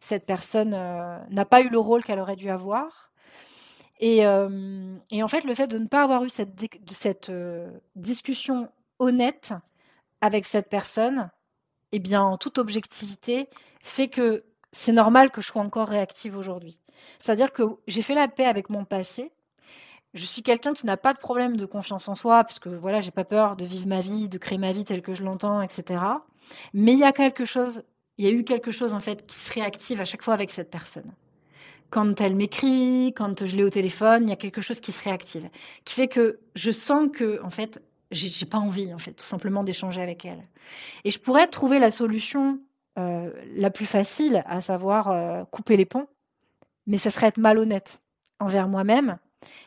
cette 0.00 0.24
personne 0.26 0.70
n'a 0.70 1.44
pas 1.44 1.62
eu 1.62 1.68
le 1.68 1.78
rôle 1.78 2.04
qu'elle 2.04 2.20
aurait 2.20 2.36
dû 2.36 2.48
avoir. 2.48 3.03
Euh, 4.02 4.96
et, 5.10 5.22
en 5.22 5.28
fait, 5.28 5.44
le 5.44 5.54
fait 5.54 5.66
de 5.66 5.78
ne 5.78 5.86
pas 5.86 6.02
avoir 6.02 6.24
eu 6.24 6.28
cette, 6.28 7.30
euh, 7.30 7.70
discussion 7.96 8.68
honnête 8.98 9.52
avec 10.20 10.46
cette 10.46 10.68
personne, 10.68 11.30
eh 11.92 11.98
bien, 11.98 12.22
en 12.22 12.36
toute 12.36 12.58
objectivité, 12.58 13.48
fait 13.82 14.08
que 14.08 14.44
c'est 14.72 14.92
normal 14.92 15.30
que 15.30 15.40
je 15.40 15.46
sois 15.46 15.62
encore 15.62 15.88
réactive 15.88 16.36
aujourd'hui. 16.36 16.80
C'est-à-dire 17.18 17.52
que 17.52 17.62
j'ai 17.86 18.02
fait 18.02 18.14
la 18.14 18.28
paix 18.28 18.46
avec 18.46 18.70
mon 18.70 18.84
passé. 18.84 19.32
Je 20.14 20.24
suis 20.24 20.42
quelqu'un 20.42 20.72
qui 20.72 20.86
n'a 20.86 20.96
pas 20.96 21.12
de 21.12 21.18
problème 21.18 21.56
de 21.56 21.66
confiance 21.66 22.08
en 22.08 22.14
soi, 22.14 22.44
parce 22.44 22.58
que 22.58 22.68
voilà, 22.68 23.00
j'ai 23.00 23.10
pas 23.10 23.24
peur 23.24 23.56
de 23.56 23.64
vivre 23.64 23.86
ma 23.86 24.00
vie, 24.00 24.28
de 24.28 24.38
créer 24.38 24.58
ma 24.58 24.72
vie 24.72 24.84
telle 24.84 25.02
que 25.02 25.14
je 25.14 25.24
l'entends, 25.24 25.60
etc. 25.60 26.02
Mais 26.72 26.92
il 26.92 26.98
y 26.98 27.04
a 27.04 27.12
quelque 27.12 27.44
chose, 27.44 27.82
il 28.18 28.24
y 28.24 28.28
a 28.28 28.30
eu 28.30 28.44
quelque 28.44 28.70
chose 28.70 28.92
en 28.92 29.00
fait 29.00 29.26
qui 29.26 29.36
se 29.36 29.52
réactive 29.52 30.00
à 30.00 30.04
chaque 30.04 30.22
fois 30.22 30.34
avec 30.34 30.50
cette 30.50 30.70
personne. 30.70 31.12
Quand 31.94 32.20
elle 32.20 32.34
m'écrit, 32.34 33.12
quand 33.14 33.46
je 33.46 33.54
l'ai 33.54 33.62
au 33.62 33.70
téléphone, 33.70 34.24
il 34.24 34.28
y 34.28 34.32
a 34.32 34.36
quelque 34.36 34.60
chose 34.60 34.80
qui 34.80 34.90
se 34.90 35.04
réactive, 35.04 35.48
qui 35.84 35.94
fait 35.94 36.08
que 36.08 36.40
je 36.56 36.72
sens 36.72 37.08
que 37.12 37.40
en 37.44 37.50
fait 37.50 37.80
j'ai 38.10 38.46
pas 38.46 38.58
envie 38.58 38.92
en 38.92 38.98
fait 38.98 39.12
tout 39.12 39.24
simplement 39.24 39.62
d'échanger 39.62 40.02
avec 40.02 40.24
elle. 40.24 40.42
Et 41.04 41.12
je 41.12 41.20
pourrais 41.20 41.46
trouver 41.46 41.78
la 41.78 41.92
solution 41.92 42.58
euh, 42.98 43.30
la 43.54 43.70
plus 43.70 43.86
facile, 43.86 44.42
à 44.46 44.60
savoir 44.60 45.12
euh, 45.12 45.44
couper 45.44 45.76
les 45.76 45.84
ponts, 45.84 46.08
mais 46.88 46.96
ça 46.96 47.10
serait 47.10 47.28
être 47.28 47.38
malhonnête 47.38 48.00
envers 48.40 48.66
moi-même, 48.66 49.18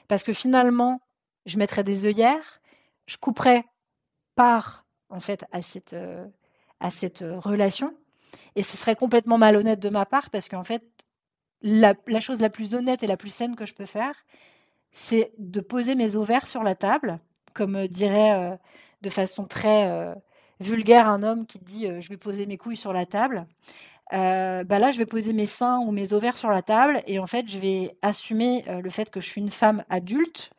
parce 0.10 0.26
que 0.26 0.34
finalement 0.34 1.00
je 1.46 1.58
mettrais 1.58 1.86
des 1.86 2.06
œillères, 2.06 2.60
je 3.06 3.16
couperais 3.16 3.64
part 4.36 4.84
en 5.10 5.22
fait 5.22 5.46
à 5.54 5.62
cette 5.62 5.94
euh, 5.94 6.26
à 6.82 6.92
cette 6.92 7.24
relation, 7.26 7.96
et 8.58 8.64
ce 8.64 8.76
serait 8.76 8.98
complètement 8.98 9.38
malhonnête 9.38 9.80
de 9.80 9.88
ma 9.88 10.06
part 10.06 10.30
parce 10.30 10.50
qu'en 10.50 10.66
fait 10.66 10.84
la, 11.62 11.96
chose 12.20 12.40
la 12.42 12.50
plus 12.50 12.76
honnête 12.76 13.04
et 13.04 13.08
la 13.08 13.18
plus 13.18 13.30
saine 13.30 13.56
que 13.56 13.66
je 13.66 13.74
peux 13.74 13.86
faire, 13.86 14.16
c'est 14.92 15.32
de 15.38 15.62
poser 15.62 15.96
mes 15.96 16.16
ovaires 16.16 16.48
sur 16.48 16.64
la 16.64 16.76
table 16.76 17.20
comme 17.54 17.76
euh, 17.76 17.88
dirait 17.88 18.34
euh, 18.34 18.56
de 19.02 19.10
façon 19.10 19.46
très 19.46 19.90
euh, 19.90 20.14
vulgaire 20.60 21.08
un 21.08 21.24
homme 21.24 21.46
qui 21.46 21.60
dit 21.60 21.88
je 22.00 22.10
vais 22.10 22.18
poser 22.18 22.46
mes 22.46 22.58
couilles 22.58 22.78
sur 22.78 22.94
la 22.94 23.06
table. 23.06 23.46
bah 24.12 24.80
là, 24.80 24.92
je 24.92 24.98
vais 24.98 25.06
poser 25.06 25.34
mes 25.34 25.46
seins 25.46 25.80
ou 25.80 25.92
mes 25.92 26.14
ovaires 26.14 26.38
sur 26.38 26.50
la 26.50 26.62
table 26.62 27.04
et 27.06 27.20
en 27.20 27.28
fait, 27.28 27.48
je 27.48 27.60
vais 27.60 27.96
assumer 28.02 28.66
le 28.68 28.90
fait 28.90 29.12
que 29.12 29.22
je 29.22 29.28
suis 29.28 29.42
une 29.42 29.52
femme 29.52 29.84
adulte, 29.90 30.50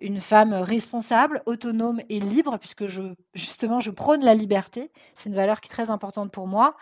une 0.00 0.20
femme 0.20 0.54
responsable, 0.54 1.42
autonome 1.46 2.00
et 2.08 2.18
libre, 2.18 2.58
puisque 2.58 2.86
justement, 3.34 3.78
je 3.78 3.92
prône 3.92 4.24
la 4.24 4.34
liberté. 4.34 4.90
C'est 5.14 5.28
une 5.28 5.36
valeur 5.36 5.60
qui 5.60 5.68
est 5.68 5.70
très 5.70 5.90
importante 5.90 6.32
pour 6.32 6.48
moi. 6.48 6.76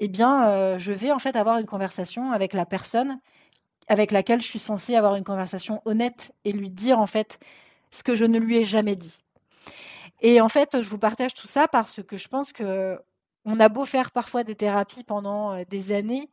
Eh 0.00 0.08
bien, 0.08 0.76
je 0.78 0.92
vais 0.92 1.10
en 1.12 1.18
fait 1.18 1.36
avoir 1.36 1.58
une 1.58 1.66
conversation 1.66 2.32
avec 2.32 2.52
la 2.52 2.66
personne 2.66 3.18
avec 3.88 4.10
laquelle 4.10 4.40
je 4.40 4.46
suis 4.46 4.58
censée 4.58 4.96
avoir 4.96 5.14
une 5.14 5.24
conversation 5.24 5.80
honnête 5.84 6.32
et 6.44 6.52
lui 6.52 6.70
dire 6.70 6.98
en 6.98 7.06
fait 7.06 7.38
ce 7.90 8.02
que 8.02 8.14
je 8.14 8.24
ne 8.24 8.38
lui 8.38 8.56
ai 8.58 8.64
jamais 8.64 8.96
dit. 8.96 9.18
Et 10.20 10.40
en 10.40 10.48
fait, 10.48 10.82
je 10.82 10.88
vous 10.88 10.98
partage 10.98 11.34
tout 11.34 11.46
ça 11.46 11.68
parce 11.68 12.02
que 12.02 12.16
je 12.16 12.28
pense 12.28 12.52
que 12.52 12.98
on 13.44 13.60
a 13.60 13.68
beau 13.68 13.84
faire 13.84 14.10
parfois 14.10 14.42
des 14.44 14.56
thérapies 14.56 15.04
pendant 15.04 15.52
euh, 15.54 15.62
des 15.68 15.92
années, 15.92 16.30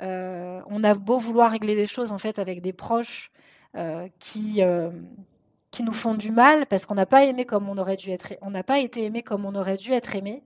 euh, 0.00 0.60
on 0.66 0.82
a 0.82 0.94
beau 0.94 1.18
vouloir 1.18 1.50
régler 1.52 1.74
les 1.74 1.86
choses 1.86 2.12
en 2.12 2.18
fait 2.18 2.38
avec 2.38 2.60
des 2.62 2.72
proches 2.72 3.30
euh, 3.76 4.08
qui 4.18 4.62
qui 5.70 5.82
nous 5.82 5.92
font 5.92 6.14
du 6.14 6.32
mal 6.32 6.66
parce 6.66 6.86
qu'on 6.86 6.94
n'a 6.94 7.06
pas 7.06 7.24
aimé 7.24 7.44
comme 7.44 7.68
on 7.68 7.76
aurait 7.76 7.96
dû 7.96 8.10
être, 8.10 8.34
on 8.40 8.50
n'a 8.50 8.62
pas 8.62 8.78
été 8.78 9.04
aimé 9.04 9.22
comme 9.22 9.44
on 9.44 9.54
aurait 9.54 9.76
dû 9.76 9.92
être 9.92 10.16
aimé. 10.16 10.42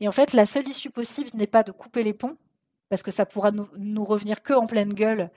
Et 0.00 0.08
en 0.08 0.12
fait, 0.12 0.32
la 0.32 0.46
seule 0.46 0.68
issue 0.68 0.90
possible 0.90 1.30
n'est 1.34 1.46
pas 1.46 1.62
de 1.62 1.72
couper 1.72 2.02
les 2.02 2.14
ponts 2.14 2.36
parce 2.88 3.02
que 3.02 3.10
ça 3.10 3.26
pourra 3.26 3.50
nous, 3.50 4.04
revenir 4.04 4.42
que 4.42 4.52
en 4.52 4.66
pleine 4.66 4.92
gueule 4.92 5.30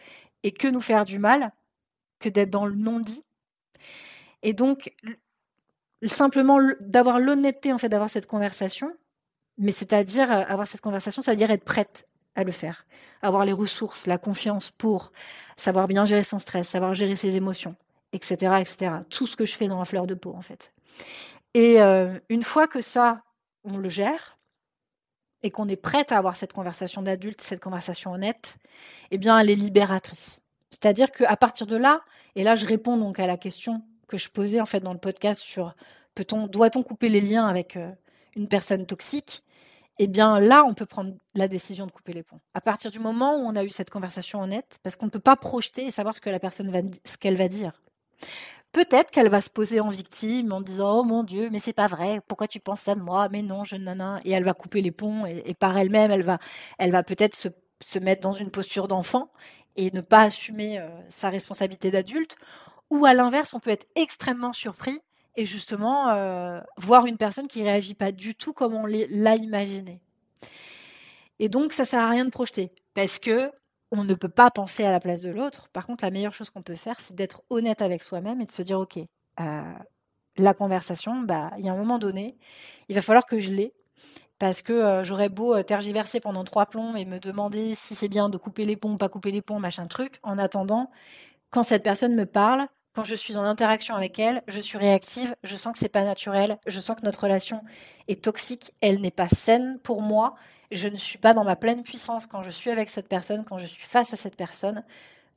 et 0.44 0.52
que 0.52 0.68
nous 0.68 0.82
faire 0.82 1.06
du 1.06 1.20
mal, 1.20 1.52
que 2.20 2.30
d'être 2.30 2.50
dans 2.50 2.66
le 2.66 2.76
non-dit. 2.76 3.24
Et 4.44 4.54
donc, 4.54 4.94
simplement 6.06 6.60
d'avoir 6.80 7.20
l'honnêteté 7.20 7.74
en 7.74 7.78
fait 7.78 7.90
d'avoir 7.90 8.10
cette 8.10 8.28
conversation, 8.28 8.94
mais 9.58 9.72
c'est-à-dire 9.72 10.32
euh, 10.32 10.44
avoir 10.48 10.68
cette 10.68 10.82
conversation, 10.82 11.22
c'est-à-dire 11.22 11.50
être 11.50 11.64
prête 11.64 12.08
à 12.36 12.44
le 12.44 12.52
faire, 12.52 12.86
avoir 13.22 13.46
les 13.46 13.54
ressources, 13.54 14.06
la 14.06 14.20
confiance 14.20 14.70
pour 14.70 15.12
savoir 15.56 15.88
bien 15.88 16.06
gérer 16.06 16.24
son 16.24 16.38
stress, 16.38 16.70
savoir 16.70 16.94
gérer 16.94 17.16
ses 17.16 17.36
émotions, 17.36 17.76
etc., 18.14 18.58
etc. 18.60 18.92
Tout 19.10 19.26
ce 19.26 19.36
que 19.36 19.46
je 19.46 19.56
fais 19.56 19.68
dans 19.68 19.80
la 19.80 19.86
fleur 19.86 20.06
de 20.06 20.14
peau 20.14 20.36
en 20.36 20.44
fait. 20.44 20.72
Et 21.56 21.82
euh, 21.82 22.20
une 22.30 22.44
fois 22.44 22.68
que 22.68 22.82
ça, 22.82 23.24
on 23.64 23.78
le 23.78 23.90
gère 23.90 24.37
et 25.44 25.52
qu'on 25.52 25.68
est 25.68 25.76
prête 25.76 26.12
à 26.12 26.18
avoir 26.18 26.36
cette 26.36 26.54
conversation 26.54 27.02
d'adulte, 27.02 27.42
cette 27.42 27.62
conversation 27.62 28.12
honnête, 28.12 28.58
eh 29.12 29.18
bien, 29.18 29.38
elle 29.38 29.50
est 29.50 29.56
libératrice. 29.56 30.40
C'est-à-dire 30.72 31.12
qu'à 31.12 31.36
partir 31.38 31.68
de 31.68 31.76
là, 31.76 32.02
et 32.36 32.44
là, 32.44 32.56
je 32.56 32.66
réponds 32.66 32.98
donc 32.98 33.20
à 33.20 33.28
la 33.28 33.38
question 33.38 33.84
que 34.08 34.18
je 34.18 34.30
posais 34.30 34.62
en 34.62 34.66
fait 34.66 34.80
dans 34.80 34.94
le 34.94 35.00
podcast 35.00 35.42
sur 35.42 35.76
peut-on, 36.16 36.48
doit-on 36.48 36.84
couper 36.84 37.10
les 37.10 37.22
liens 37.22 37.46
avec 37.46 37.78
euh, 37.78 37.92
une 38.36 38.48
personne 38.48 38.86
toxique 38.86 39.44
Eh 40.00 40.08
bien 40.08 40.40
là, 40.40 40.64
on 40.66 40.74
peut 40.74 40.86
prendre 40.86 41.14
la 41.36 41.48
décision 41.48 41.86
de 41.86 41.92
couper 41.92 42.14
les 42.14 42.24
ponts. 42.24 42.40
À 42.54 42.62
partir 42.62 42.92
du 42.92 43.00
moment 43.00 43.36
où 43.38 43.42
on 43.42 43.56
a 43.56 43.64
eu 43.64 43.70
cette 43.70 43.90
conversation 43.90 44.42
honnête, 44.42 44.80
parce 44.84 44.96
qu'on 44.96 45.06
ne 45.06 45.12
peut 45.12 45.20
pas 45.20 45.36
projeter 45.36 45.86
et 45.86 45.92
savoir 45.92 46.16
ce 46.16 46.22
que 46.22 46.30
la 46.30 46.40
ce 47.06 47.18
qu'elle 47.18 47.38
va 47.38 47.48
dire. 47.48 47.82
Peut-être 48.78 49.10
qu'elle 49.10 49.30
va 49.30 49.42
se 49.42 49.50
poser 49.50 49.80
en 49.80 49.90
victime 49.90 50.54
en 50.54 50.62
disant 50.62 51.00
oh 51.00 51.04
mon 51.04 51.24
Dieu 51.24 51.50
mais 51.52 51.58
c'est 51.58 51.74
pas 51.74 51.88
vrai 51.88 52.22
pourquoi 52.28 52.48
tu 52.48 52.60
penses 52.60 52.82
ça 52.82 52.94
de 52.94 53.00
moi? 53.00 53.28
Mais 53.32 53.42
non 53.42 53.64
je 53.64 53.76
nana 53.76 54.20
et 54.24 54.30
elle 54.30 54.44
va 54.44 54.54
couper 54.54 54.84
les 54.84 54.92
ponts 54.92 55.26
et, 55.26 55.56
par 55.56 55.76
elle-même 55.76 56.12
elle 56.12 56.22
va 56.22 56.38
elle 56.78 56.92
va 56.92 57.02
peut-être 57.02 57.36
se, 57.36 57.98
mettre 57.98 58.22
dans 58.22 58.34
une 58.34 58.52
posture 58.52 58.88
d'enfant 58.88 59.32
et 59.78 59.90
ne 59.90 60.02
pas 60.02 60.22
assumer 60.22 60.78
euh, 60.78 60.90
sa 61.10 61.30
responsabilité 61.30 61.90
d'adulte. 61.90 62.36
Ou 62.92 63.08
à 63.08 63.16
l'inverse, 63.16 63.56
on 63.56 63.60
peut 63.60 63.72
être 63.72 63.88
extrêmement 63.96 64.54
surpris 64.54 65.00
et 65.36 65.46
justement 65.46 66.10
euh, 66.10 66.60
voir 66.78 67.08
une 67.08 67.18
personne 67.18 67.48
qui 67.48 67.64
réagit 67.64 67.96
pas 67.96 68.12
du 68.12 68.36
tout 68.36 68.54
comme 68.54 68.76
on 68.76 68.86
l'a 68.86 69.36
imaginé. 69.38 70.02
Et 71.40 71.50
donc, 71.50 71.74
ça 71.74 71.84
sert 71.84 72.02
à 72.02 72.12
rien 72.12 72.26
de 72.26 72.30
projeter 72.30 72.72
parce 72.94 73.18
que 73.18 73.52
on 73.92 74.04
ne 74.04 74.14
peut 74.14 74.30
pas 74.30 74.52
penser 74.52 74.84
à 74.84 74.92
la 74.92 75.00
place 75.00 75.22
de 75.22 75.30
l'autre. 75.30 75.70
Par 75.70 75.86
contre, 75.86 76.04
la 76.04 76.12
meilleure 76.12 76.34
chose 76.34 76.50
qu'on 76.50 76.62
peut 76.62 76.76
faire, 76.76 77.00
c'est 77.00 77.16
d'être 77.16 77.44
honnête 77.50 77.82
avec 77.82 78.04
soi-même 78.04 78.42
et 78.42 78.46
de 78.46 78.52
se 78.52 78.62
dire, 78.62 78.80
ok, 78.80 79.00
euh, 79.40 79.74
la 80.38 80.54
conversation, 80.54 81.22
bah, 81.22 81.52
il 81.58 81.66
y 81.66 81.70
a 81.70 81.74
un 81.74 81.78
moment 81.78 82.00
donné, 82.00 82.38
il 82.90 82.96
va 82.96 83.02
falloir 83.02 83.26
que 83.26 83.40
je 83.40 83.52
l'ai 83.52 83.74
parce 84.40 84.62
que 84.62 84.74
euh, 84.74 85.04
j'aurais 85.04 85.30
beau 85.30 85.62
tergiverser 85.64 86.20
pendant 86.20 86.44
trois 86.44 86.68
plombs 86.68 86.96
et 86.96 87.06
me 87.06 87.20
demander 87.20 87.74
si 87.74 87.96
c'est 87.96 88.08
bien 88.08 88.30
de 88.30 88.38
couper 88.38 88.66
les 88.66 88.76
ponts, 88.76 88.98
pas 88.98 89.10
couper 89.10 89.32
les 89.32 89.42
ponts, 89.42 89.60
machin 89.60 89.88
truc. 89.88 90.20
En 90.22 90.38
attendant, 90.38 90.92
quand 91.50 91.64
cette 91.64 91.84
personne 91.84 92.16
me 92.16 92.26
parle, 92.26 92.68
quand 92.94 93.04
je 93.04 93.16
suis 93.16 93.38
en 93.38 93.44
interaction 93.44 93.96
avec 93.96 94.20
elle, 94.20 94.44
je 94.48 94.60
suis 94.60 94.78
réactive, 94.78 95.36
je 95.44 95.56
sens 95.56 95.74
que 95.74 95.80
c'est 95.80 95.90
pas 95.90 96.04
naturel, 96.04 96.58
je 96.68 96.80
sens 96.80 96.98
que 96.98 97.06
notre 97.06 97.24
relation 97.24 97.64
est 98.08 98.24
toxique, 98.24 98.74
elle 98.82 99.02
n'est 99.02 99.12
pas 99.12 99.28
saine 99.28 99.80
pour 99.84 100.02
moi, 100.02 100.36
je 100.72 100.88
ne 100.88 100.98
suis 100.98 101.18
pas 101.18 101.34
dans 101.34 101.44
ma 101.44 101.56
pleine 101.56 101.84
puissance 101.84 102.28
quand 102.28 102.44
je 102.44 102.50
suis 102.50 102.70
avec 102.70 102.90
cette 102.90 103.08
personne, 103.08 103.46
quand 103.46 103.58
je 103.58 103.66
suis 103.66 103.84
face 103.84 104.14
à 104.14 104.16
cette 104.16 104.36
personne. 104.36 104.84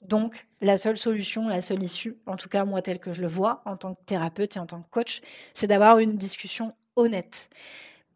Donc, 0.02 0.46
la 0.60 0.78
seule 0.78 0.96
solution, 0.96 1.48
la 1.48 1.60
seule 1.60 1.82
issue, 1.82 2.16
en 2.26 2.36
tout 2.36 2.48
cas 2.48 2.64
moi 2.64 2.82
telle 2.82 2.98
que 3.00 3.12
je 3.12 3.20
le 3.20 3.28
vois 3.28 3.62
en 3.66 3.76
tant 3.76 3.94
que 3.94 4.02
thérapeute 4.06 4.56
et 4.56 4.58
en 4.58 4.66
tant 4.66 4.82
que 4.82 4.88
coach, 4.90 5.20
c'est 5.54 5.66
d'avoir 5.66 5.98
une 5.98 6.16
discussion 6.16 6.74
honnête 6.96 7.50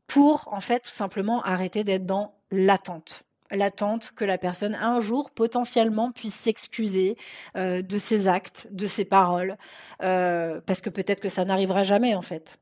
pour 0.06 0.48
en 0.52 0.60
fait 0.60 0.80
tout 0.80 0.90
simplement 0.90 1.42
arrêter 1.42 1.84
d'être 1.84 2.06
dans 2.06 2.34
l'attente 2.50 3.24
l'attente 3.50 4.12
que 4.16 4.24
la 4.24 4.38
personne 4.38 4.74
un 4.74 5.00
jour 5.00 5.30
potentiellement 5.30 6.12
puisse 6.12 6.34
s'excuser 6.34 7.16
euh, 7.56 7.82
de 7.82 7.98
ses 7.98 8.28
actes, 8.28 8.68
de 8.70 8.86
ses 8.86 9.04
paroles, 9.04 9.56
euh, 10.02 10.60
parce 10.66 10.80
que 10.80 10.90
peut-être 10.90 11.20
que 11.20 11.28
ça 11.28 11.44
n'arrivera 11.44 11.84
jamais 11.84 12.14
en 12.14 12.22
fait. 12.22 12.58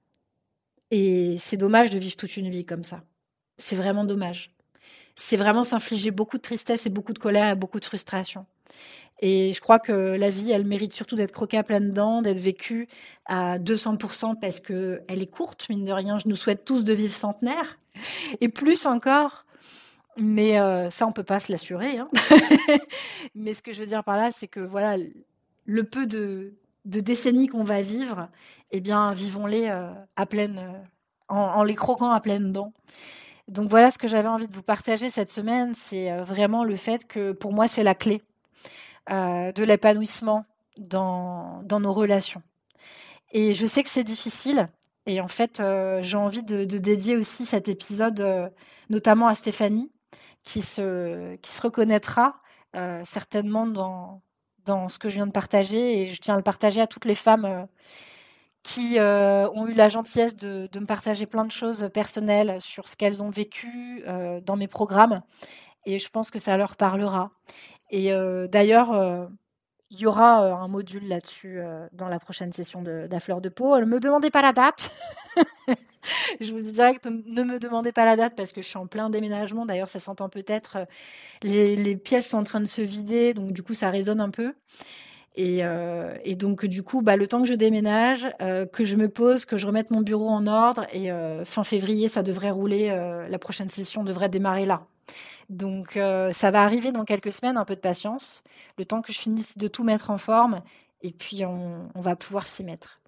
Et 0.91 1.37
c'est 1.39 1.57
dommage 1.57 1.91
de 1.91 1.99
vivre 1.99 2.17
toute 2.17 2.37
une 2.37 2.51
vie 2.51 2.65
comme 2.67 2.85
ça. 2.85 3.03
C'est 3.59 3.77
vraiment 3.77 4.05
dommage. 4.05 4.51
C'est 5.15 5.37
vraiment 5.37 5.63
s'infliger 5.63 6.11
beaucoup 6.11 6.37
de 6.37 6.43
tristesse 6.43 6.87
et 6.87 6.91
beaucoup 6.91 7.13
de 7.13 7.19
colère 7.19 7.51
et 7.51 7.55
beaucoup 7.55 7.81
de 7.81 7.85
frustration. 7.85 8.47
Et 9.21 9.53
je 9.53 9.61
crois 9.61 9.79
que 9.79 9.93
la 9.93 10.31
vie, 10.31 10.51
elle 10.51 10.65
mérite 10.65 10.95
surtout 10.95 11.15
d'être 11.15 11.31
croquée 11.31 11.57
à 11.57 11.63
pleines 11.63 11.93
dents, 11.93 12.23
d'être 12.23 12.41
vécue 12.41 12.89
à 13.27 13.59
200% 13.59 14.39
parce 14.41 14.59
qu'elle 14.59 15.03
est 15.09 15.31
courte, 15.31 15.69
mine 15.69 15.85
de 15.85 15.93
rien. 15.93 16.19
Je 16.19 16.29
nous 16.29 16.35
souhaite 16.35 16.65
tous 16.65 16.83
de 16.83 16.93
vivre 16.93 17.15
centenaire. 17.15 17.79
Et 18.41 18.49
plus 18.49 18.85
encore, 18.85 19.45
mais 20.17 20.59
euh, 20.59 20.91
ça, 20.91 21.07
on 21.07 21.13
peut 21.13 21.23
pas 21.23 21.41
se 21.41 21.51
l'assurer. 21.53 21.99
Hein. 21.99 22.09
Mais 23.35 23.55
ce 23.55 23.63
que 23.63 23.73
je 23.73 23.81
veux 23.81 23.87
dire 23.87 24.05
par 24.05 24.17
là, 24.17 24.31
c'est 24.31 24.49
que 24.49 24.61
voilà, 24.61 24.97
le 25.65 25.85
peu 25.85 26.07
de, 26.07 26.55
décennies 26.85 27.47
qu'on 27.47 27.65
va 27.65 27.81
vivre, 27.81 28.29
eh 28.73 28.81
bien, 28.81 29.13
vivons-les 29.13 29.69
euh, 29.69 29.93
à 30.17 30.27
pleine, 30.27 30.59
euh, 30.59 31.35
en, 31.35 31.63
les 31.63 31.75
croquant 31.75 32.11
à 32.11 32.21
pleines 32.21 32.53
dents. 32.53 32.73
Donc 33.49 33.69
voilà 33.69 33.91
ce 33.91 33.99
que 33.99 34.09
j'avais 34.09 34.29
envie 34.29 34.49
de 34.49 34.55
vous 34.55 34.63
partager 34.63 35.11
cette 35.11 35.31
semaine, 35.31 35.75
c'est 35.75 36.17
vraiment 36.23 36.65
le 36.65 36.77
fait 36.77 37.07
que 37.07 37.33
pour 37.33 37.53
moi, 37.53 37.69
c'est 37.69 37.83
la 37.83 37.95
clé 37.95 38.23
de 39.11 39.63
l'épanouissement 39.65 40.45
dans, 40.79 41.63
nos 41.69 41.93
relations. 41.93 42.43
Et 43.33 43.53
je 43.53 43.67
sais 43.67 43.83
que 43.83 43.89
c'est 43.89 44.05
difficile. 44.05 44.69
Et 45.07 45.21
en 45.21 45.29
fait, 45.29 45.61
j'ai 46.01 46.17
envie 46.17 46.45
de, 46.45 46.65
dédier 46.65 47.17
aussi 47.17 47.45
cet 47.45 47.69
épisode 47.69 48.53
notamment 48.89 49.27
à 49.27 49.35
Stéphanie, 49.35 49.91
qui 50.45 50.63
se, 50.63 51.37
qui 51.37 51.51
se 51.51 51.63
reconnaîtra 51.63 52.41
euh, 52.77 53.03
certainement 53.05 53.67
dans, 53.67 54.23
dans 54.65 54.89
ce 54.89 54.99
que 54.99 55.09
je 55.09 55.17
viens 55.17 55.27
de 55.27 55.33
partager. 55.33 56.01
Et 56.03 56.07
je 56.07 56.21
tiens 56.21 56.35
à 56.35 56.37
le 56.37 56.43
partager 56.43 56.81
à 56.81 56.87
toutes 56.87 57.05
les 57.05 57.15
femmes 57.15 57.45
euh, 57.45 57.65
qui 58.63 58.99
euh, 58.99 59.49
ont 59.51 59.67
eu 59.67 59.75
la 59.75 59.89
gentillesse 59.89 60.37
de, 60.37 60.69
me 60.79 60.87
partager 60.87 61.27
plein 61.27 61.45
de 61.45 61.51
choses 61.51 61.89
personnelles 61.93 62.61
sur 62.61 62.89
ce 62.89 62.97
qu'elles 62.97 63.23
ont 63.23 63.31
vécu 63.31 64.05
dans 64.45 64.57
mes 64.57 64.69
programmes. 64.69 65.23
Et 65.85 65.99
je 65.99 66.09
pense 66.09 66.31
que 66.31 66.39
ça 66.39 66.57
leur 66.57 66.77
parlera. 66.77 67.31
Et 67.91 68.13
d'ailleurs, 68.49 69.29
il 69.91 69.99
y 69.99 70.07
aura 70.07 70.39
un 70.39 70.69
module 70.69 71.09
là-dessus 71.09 71.61
dans 71.93 72.09
la 72.09 72.21
prochaine 72.21 72.53
session 72.53 72.83
de, 72.83 73.09
de, 73.11 73.19
fleur 73.19 73.41
de 73.41 73.49
peau. 73.49 73.77
Ne 73.79 73.85
me 73.85 73.99
demandez 73.99 74.31
pas 74.31 74.43
la 74.43 74.53
date. 74.53 74.93
je 76.41 76.53
vous 76.53 76.61
dis 76.61 76.73
direct, 76.73 77.07
ne 77.07 77.43
me 77.43 77.59
demandez 77.59 77.93
pas 77.93 78.05
la 78.05 78.17
date 78.17 78.35
parce 78.37 78.53
que 78.53 78.63
je 78.63 78.69
suis 78.69 78.79
en 78.79 78.87
plein 78.87 79.11
déménagement. 79.11 79.67
D'ailleurs, 79.67 79.89
ça 79.89 80.01
s'entend 80.01 80.29
peut-être. 80.29 80.77
Euh, 80.77 80.85
les, 81.43 81.77
les, 81.77 81.97
pièces 81.97 82.29
sont 82.29 82.39
en 82.39 82.45
train 82.45 82.61
de 82.61 82.67
se 82.67 82.83
vider, 82.83 83.35
donc 83.35 83.53
du 83.53 83.63
coup, 83.63 83.75
ça 83.75 83.91
résonne 83.91 84.21
un 84.21 84.31
peu. 84.31 84.55
Et, 85.35 85.65
euh, 85.65 86.15
et 86.25 86.35
donc, 86.35 86.67
du 86.67 86.83
coup, 86.83 87.01
bah, 87.01 87.17
le 87.17 87.27
temps 87.27 87.41
que 87.41 87.49
je 87.49 87.55
déménage, 87.55 88.29
euh, 88.43 88.67
que 88.67 88.85
je 88.85 88.97
me 88.97 89.09
pose, 89.09 89.45
que 89.47 89.57
je 89.57 89.67
remette 89.67 89.91
mon 89.91 90.03
bureau 90.03 90.29
en 90.29 90.47
ordre, 90.47 90.87
et 90.93 91.11
euh, 91.11 91.45
fin 91.45 91.65
février, 91.65 92.09
ça 92.09 92.23
devrait 92.23 92.51
rouler. 92.51 92.89
La 93.29 93.39
prochaine 93.39 93.71
session 93.71 94.05
devrait 94.05 94.29
démarrer 94.29 94.67
là. 94.67 94.83
Donc, 95.49 95.99
ça 96.33 96.51
va 96.51 96.63
arriver 96.63 96.93
dans 96.93 97.05
quelques 97.05 97.33
semaines, 97.33 97.57
un 97.57 97.65
peu 97.65 97.75
de 97.75 97.81
patience, 97.81 98.43
le 98.79 98.85
temps 98.85 99.03
que 99.03 99.13
je 99.13 99.19
finisse 99.19 99.57
de 99.59 99.69
tout 99.69 99.85
mettre 99.85 100.11
en 100.11 100.19
forme, 100.19 100.63
et 101.03 101.13
puis 101.13 101.45
on, 101.45 101.89
on 101.95 102.01
va 102.01 102.17
pouvoir 102.17 102.47
s'y 102.47 102.65
mettre. 102.65 102.99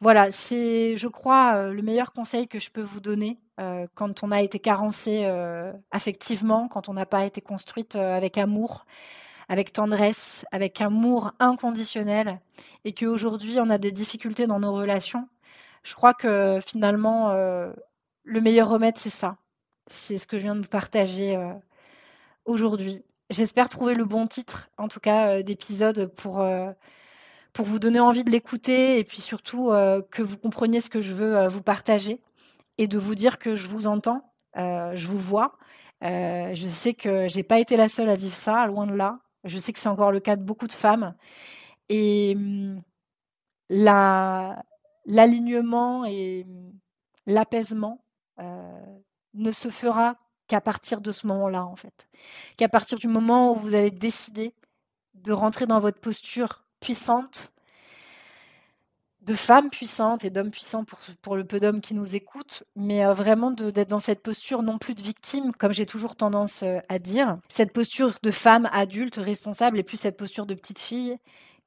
Voilà, 0.00 0.30
c'est, 0.30 0.96
je 0.96 1.08
crois, 1.08 1.70
le 1.70 1.82
meilleur 1.82 2.12
conseil 2.12 2.48
que 2.48 2.58
je 2.58 2.70
peux 2.70 2.82
vous 2.82 3.00
donner 3.00 3.38
quand 3.94 4.22
on 4.22 4.30
a 4.30 4.42
été 4.42 4.58
carencé 4.58 5.26
affectivement, 5.90 6.68
quand 6.68 6.88
on 6.88 6.94
n'a 6.94 7.06
pas 7.06 7.24
été 7.24 7.40
construite 7.40 7.96
avec 7.96 8.38
amour, 8.38 8.86
avec 9.48 9.72
tendresse, 9.72 10.44
avec 10.52 10.80
amour 10.80 11.32
inconditionnel, 11.38 12.40
et 12.84 12.94
qu'aujourd'hui 12.94 13.58
on 13.60 13.70
a 13.70 13.78
des 13.78 13.92
difficultés 13.92 14.46
dans 14.46 14.60
nos 14.60 14.72
relations. 14.72 15.28
Je 15.82 15.94
crois 15.94 16.14
que 16.14 16.58
finalement, 16.66 17.30
le 17.32 18.40
meilleur 18.40 18.70
remède, 18.70 18.96
c'est 18.96 19.10
ça. 19.10 19.36
C'est 19.86 20.16
ce 20.16 20.26
que 20.26 20.38
je 20.38 20.44
viens 20.44 20.54
de 20.54 20.62
vous 20.62 20.68
partager 20.68 21.38
aujourd'hui. 22.46 23.04
J'espère 23.28 23.68
trouver 23.68 23.94
le 23.94 24.06
bon 24.06 24.26
titre, 24.26 24.70
en 24.78 24.88
tout 24.88 25.00
cas, 25.00 25.42
d'épisode 25.42 26.06
pour 26.14 26.42
pour 27.54 27.64
vous 27.64 27.78
donner 27.78 28.00
envie 28.00 28.24
de 28.24 28.30
l'écouter 28.30 28.98
et 28.98 29.04
puis 29.04 29.20
surtout 29.22 29.70
euh, 29.70 30.02
que 30.10 30.22
vous 30.22 30.36
compreniez 30.36 30.80
ce 30.80 30.90
que 30.90 31.00
je 31.00 31.14
veux 31.14 31.36
euh, 31.36 31.48
vous 31.48 31.62
partager 31.62 32.20
et 32.76 32.88
de 32.88 32.98
vous 32.98 33.14
dire 33.14 33.38
que 33.38 33.54
je 33.54 33.68
vous 33.68 33.86
entends, 33.86 34.32
euh, 34.56 34.90
je 34.94 35.06
vous 35.06 35.18
vois. 35.18 35.56
je 36.02 36.66
sais 36.68 36.92
que 36.92 37.28
j'ai 37.28 37.44
pas 37.44 37.60
été 37.60 37.76
la 37.76 37.88
seule 37.88 38.10
à 38.10 38.16
vivre 38.16 38.34
ça, 38.34 38.66
loin 38.66 38.86
de 38.86 38.94
là. 38.94 39.20
Je 39.44 39.58
sais 39.58 39.72
que 39.72 39.78
c'est 39.78 39.88
encore 39.88 40.12
le 40.12 40.20
cas 40.20 40.36
de 40.36 40.42
beaucoup 40.42 40.66
de 40.66 40.72
femmes. 40.72 41.14
Et 41.88 42.34
hum, 42.36 42.82
l'alignement 45.06 46.04
et 46.04 46.44
hum, 46.46 46.72
l'apaisement 47.26 48.04
ne 48.38 49.50
se 49.52 49.68
fera 49.68 50.16
qu'à 50.46 50.60
partir 50.60 51.00
de 51.00 51.12
ce 51.12 51.26
moment-là, 51.26 51.64
en 51.64 51.76
fait. 51.76 52.08
Qu'à 52.56 52.68
partir 52.68 52.98
du 52.98 53.08
moment 53.08 53.52
où 53.52 53.56
vous 53.56 53.74
allez 53.74 53.90
décider 53.90 54.54
de 55.14 55.32
rentrer 55.32 55.66
dans 55.66 55.78
votre 55.78 56.00
posture 56.00 56.64
puissante, 56.80 57.53
de 59.26 59.34
femmes 59.34 59.70
puissantes 59.70 60.24
et 60.24 60.30
d'hommes 60.30 60.50
puissants 60.50 60.84
pour, 60.84 60.98
pour, 61.22 61.36
le 61.36 61.44
peu 61.44 61.60
d'hommes 61.60 61.80
qui 61.80 61.94
nous 61.94 62.14
écoutent, 62.14 62.64
mais 62.76 63.04
euh, 63.04 63.12
vraiment 63.12 63.50
d'être 63.50 63.88
dans 63.88 64.00
cette 64.00 64.22
posture 64.22 64.62
non 64.62 64.78
plus 64.78 64.94
de 64.94 65.02
victime, 65.02 65.52
comme 65.52 65.72
j'ai 65.72 65.86
toujours 65.86 66.16
tendance 66.16 66.62
euh, 66.62 66.78
à 66.88 66.98
dire, 66.98 67.38
cette 67.48 67.72
posture 67.72 68.14
de 68.22 68.30
femme 68.30 68.68
adulte 68.72 69.16
responsable 69.16 69.78
et 69.78 69.82
plus 69.82 69.96
cette 69.96 70.16
posture 70.16 70.46
de 70.46 70.54
petite 70.54 70.78
fille, 70.78 71.16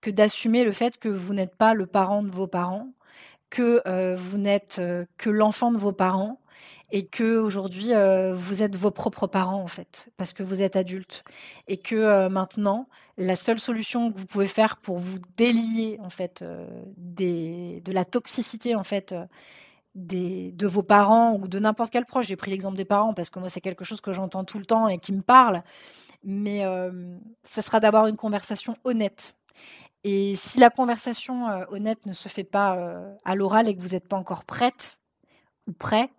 que 0.02 0.12
d'assumer 0.12 0.64
le 0.64 0.72
fait 0.72 0.98
que 0.98 1.10
vous 1.10 1.34
n'êtes 1.34 1.56
pas 1.56 1.74
le 1.74 1.88
parent 1.88 2.22
de 2.22 2.30
vos 2.30 2.48
parents, 2.48 2.90
que 3.50 3.82
euh, 3.88 4.16
vous 4.16 4.38
n'êtes 4.38 4.82
que 5.18 5.30
l'enfant 5.30 5.72
de 5.72 5.78
vos 5.78 5.94
parents, 5.94 6.40
et 6.92 7.06
que 7.06 7.38
aujourd'hui 7.38 7.94
euh, 7.94 8.34
vous 8.34 8.64
êtes 8.64 8.76
vos 8.76 8.92
propres 8.92 9.28
parents 9.28 9.62
en 9.62 9.68
fait 9.68 10.10
parce 10.18 10.34
que 10.34 10.44
vous 10.44 10.62
êtes 10.62 10.76
adulte 10.76 11.24
et 11.68 11.78
que 11.78 11.96
euh, 11.96 12.30
maintenant 12.30 12.88
la 13.18 13.36
seule 13.36 13.60
solution 13.60 14.12
que 14.12 14.18
vous 14.18 14.26
pouvez 14.26 14.48
faire 14.48 14.78
pour 14.78 14.98
vous 14.98 15.20
délier 15.36 16.00
en 16.02 16.10
fait 16.10 16.42
euh, 16.42 16.68
des, 16.96 17.82
de 17.84 17.92
la 17.92 18.06
toxicité 18.06 18.76
en 18.76 18.84
fait 18.84 19.14
des, 19.96 20.52
de 20.54 20.68
vos 20.68 20.84
parents 20.84 21.36
ou 21.36 21.48
de 21.48 21.60
n'importe 21.60 21.92
quel 21.92 22.06
proche 22.06 22.28
j'ai 22.28 22.38
pris 22.38 22.52
l'exemple 22.52 22.78
des 22.78 22.86
parents 22.86 23.14
parce 23.14 23.30
que 23.30 23.40
moi 23.40 23.50
c'est 23.50 23.62
quelque 23.62 23.84
chose 23.84 24.00
que 24.00 24.14
j'entends 24.14 24.46
tout 24.46 24.60
le 24.60 24.66
temps 24.66 24.88
et 24.88 24.98
qui 24.98 25.12
me 25.12 25.22
parle 25.22 25.64
mais 26.24 26.64
ce 27.44 27.62
sera 27.62 27.80
d'avoir 27.80 28.08
une 28.08 28.18
conversation 28.18 28.76
honnête. 28.84 29.36
Et 30.04 30.36
si 30.36 30.60
la 30.60 30.70
conversation 30.70 31.46
honnête 31.70 32.06
ne 32.06 32.14
se 32.14 32.28
fait 32.28 32.44
pas 32.44 32.76
à 33.24 33.36
l'oral 33.36 33.70
et 33.70 33.76
que 33.76 33.82
vous 33.82 33.90
n'êtes 33.90 34.08
pas 34.10 34.18
encore 34.18 34.44
prête 34.44 35.00
ou 35.68 35.74
prêt 35.74 36.10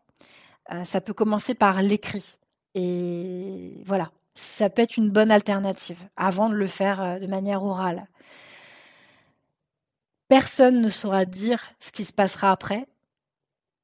euh, 0.72 0.84
ça 0.84 1.00
peut 1.00 1.14
commencer 1.14 1.54
par 1.54 1.82
l'écrit. 1.82 2.38
Et 2.74 3.82
voilà, 3.84 4.12
ça 4.34 4.70
peut 4.70 4.82
être 4.82 4.96
une 4.96 5.10
bonne 5.10 5.30
alternative 5.30 5.98
avant 6.16 6.48
de 6.48 6.54
le 6.54 6.66
faire 6.66 7.00
euh, 7.00 7.18
de 7.18 7.26
manière 7.26 7.62
orale. 7.62 8.06
Personne 10.28 10.82
ne 10.82 10.90
saura 10.90 11.24
dire 11.24 11.72
ce 11.80 11.90
qui 11.90 12.04
se 12.04 12.12
passera 12.12 12.52
après, 12.52 12.86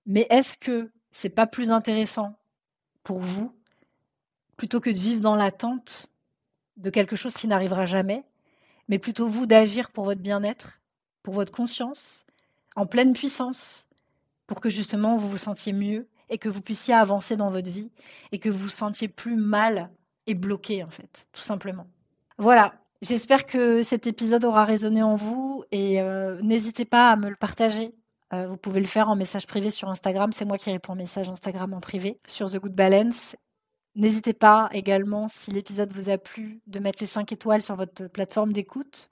mais 0.07 0.27
est-ce 0.31 0.59
que 0.59 0.91
c'est 1.11 1.31
pas 1.31 1.47
plus 1.47 1.71
intéressant 1.71 2.35
pour 3.03 3.19
vous, 3.21 3.55
plutôt 4.57 4.81
que 4.81 4.91
de 4.91 4.99
vivre 4.99 5.23
dans 5.23 5.37
l'attente 5.37 6.09
de 6.77 6.91
quelque 6.91 7.17
chose 7.17 7.35
qui 7.35 7.47
n'arrivera 7.47 7.87
jamais, 7.87 8.25
mais 8.89 8.99
plutôt 8.99 9.29
vous 9.29 9.47
d'agir 9.47 9.91
pour 9.91 10.05
votre 10.05 10.21
bien-être, 10.21 10.81
pour 11.23 11.35
votre 11.35 11.53
conscience, 11.53 12.27
en 12.77 12.87
pleine 12.87 13.15
puissance, 13.15 13.89
pour 14.47 14.61
que 14.61 14.69
justement 14.69 15.17
vous 15.17 15.31
vous 15.31 15.39
sentiez 15.39 15.73
mieux 15.73 16.07
et 16.35 16.39
que 16.39 16.49
vous 16.49 16.61
puissiez 16.61 16.93
avancer 16.93 17.37
dans 17.37 17.49
votre 17.49 17.71
vie 17.71 17.93
et 18.33 18.41
que 18.41 18.49
vous 18.49 18.59
vous 18.59 18.69
sentiez 18.69 19.07
plus 19.07 19.37
mal 19.37 19.89
et 20.27 20.35
bloqué 20.35 20.83
en 20.83 20.91
fait, 20.91 21.29
tout 21.33 21.41
simplement. 21.41 21.87
Voilà, 22.39 22.75
j'espère 23.03 23.47
que 23.47 23.85
cet 23.85 24.09
épisode 24.09 24.45
aura 24.45 24.65
résonné 24.65 25.01
en 25.01 25.15
vous 25.15 25.63
et 25.71 26.01
euh, 26.01 26.41
n'hésitez 26.43 26.85
pas 26.85 27.13
à 27.13 27.17
me 27.17 27.29
le 27.31 27.37
partager. 27.37 27.95
Euh, 28.33 28.49
vous 28.49 28.57
pouvez 28.57 28.81
le 28.81 28.87
faire 28.87 29.09
en 29.09 29.15
message 29.15 29.47
privé 29.47 29.71
sur 29.71 29.89
Instagram, 29.89 30.33
c'est 30.33 30.45
moi 30.45 30.59
qui 30.59 30.73
réponds 30.73 30.95
aux 30.95 30.97
messages 30.97 31.29
Instagram 31.29 31.73
en 31.73 31.81
privé 31.81 32.19
sur 32.27 32.51
The 32.51 32.57
Good 32.57 32.75
Balance. 32.75 33.37
N'hésitez 33.95 34.33
pas 34.33 34.69
également, 34.73 35.29
si 35.29 35.53
l'épisode 35.53 35.93
vous 35.93 36.11
a 36.11 36.19
plu, 36.19 36.63
de 36.67 36.81
mettre 36.81 36.99
les 37.01 37.07
5 37.07 37.31
étoiles 37.31 37.63
sur 37.63 37.77
votre 37.77 38.09
plateforme 38.09 38.53
d'écoute 38.53 39.09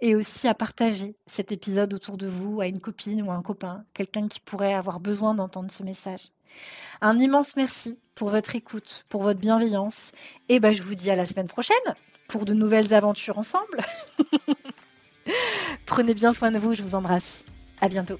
et 0.00 0.14
aussi 0.14 0.46
à 0.46 0.54
partager 0.54 1.16
cet 1.26 1.50
épisode 1.50 1.92
autour 1.92 2.16
de 2.16 2.28
vous 2.28 2.60
à 2.60 2.68
une 2.68 2.80
copine 2.80 3.22
ou 3.22 3.32
un 3.32 3.42
copain, 3.42 3.84
quelqu'un 3.92 4.28
qui 4.28 4.38
pourrait 4.38 4.72
avoir 4.72 5.00
besoin 5.00 5.34
d'entendre 5.34 5.72
ce 5.72 5.82
message. 5.82 6.30
Un 7.00 7.18
immense 7.18 7.56
merci 7.56 7.98
pour 8.14 8.28
votre 8.28 8.54
écoute, 8.54 9.04
pour 9.08 9.22
votre 9.22 9.40
bienveillance. 9.40 10.12
Et 10.48 10.60
ben, 10.60 10.74
je 10.74 10.82
vous 10.82 10.94
dis 10.94 11.10
à 11.10 11.14
la 11.14 11.24
semaine 11.24 11.48
prochaine 11.48 11.76
pour 12.28 12.44
de 12.44 12.54
nouvelles 12.54 12.94
aventures 12.94 13.38
ensemble. 13.38 13.80
Prenez 15.86 16.14
bien 16.14 16.32
soin 16.32 16.50
de 16.50 16.58
vous, 16.58 16.74
je 16.74 16.82
vous 16.82 16.94
embrasse. 16.94 17.44
À 17.80 17.88
bientôt. 17.88 18.18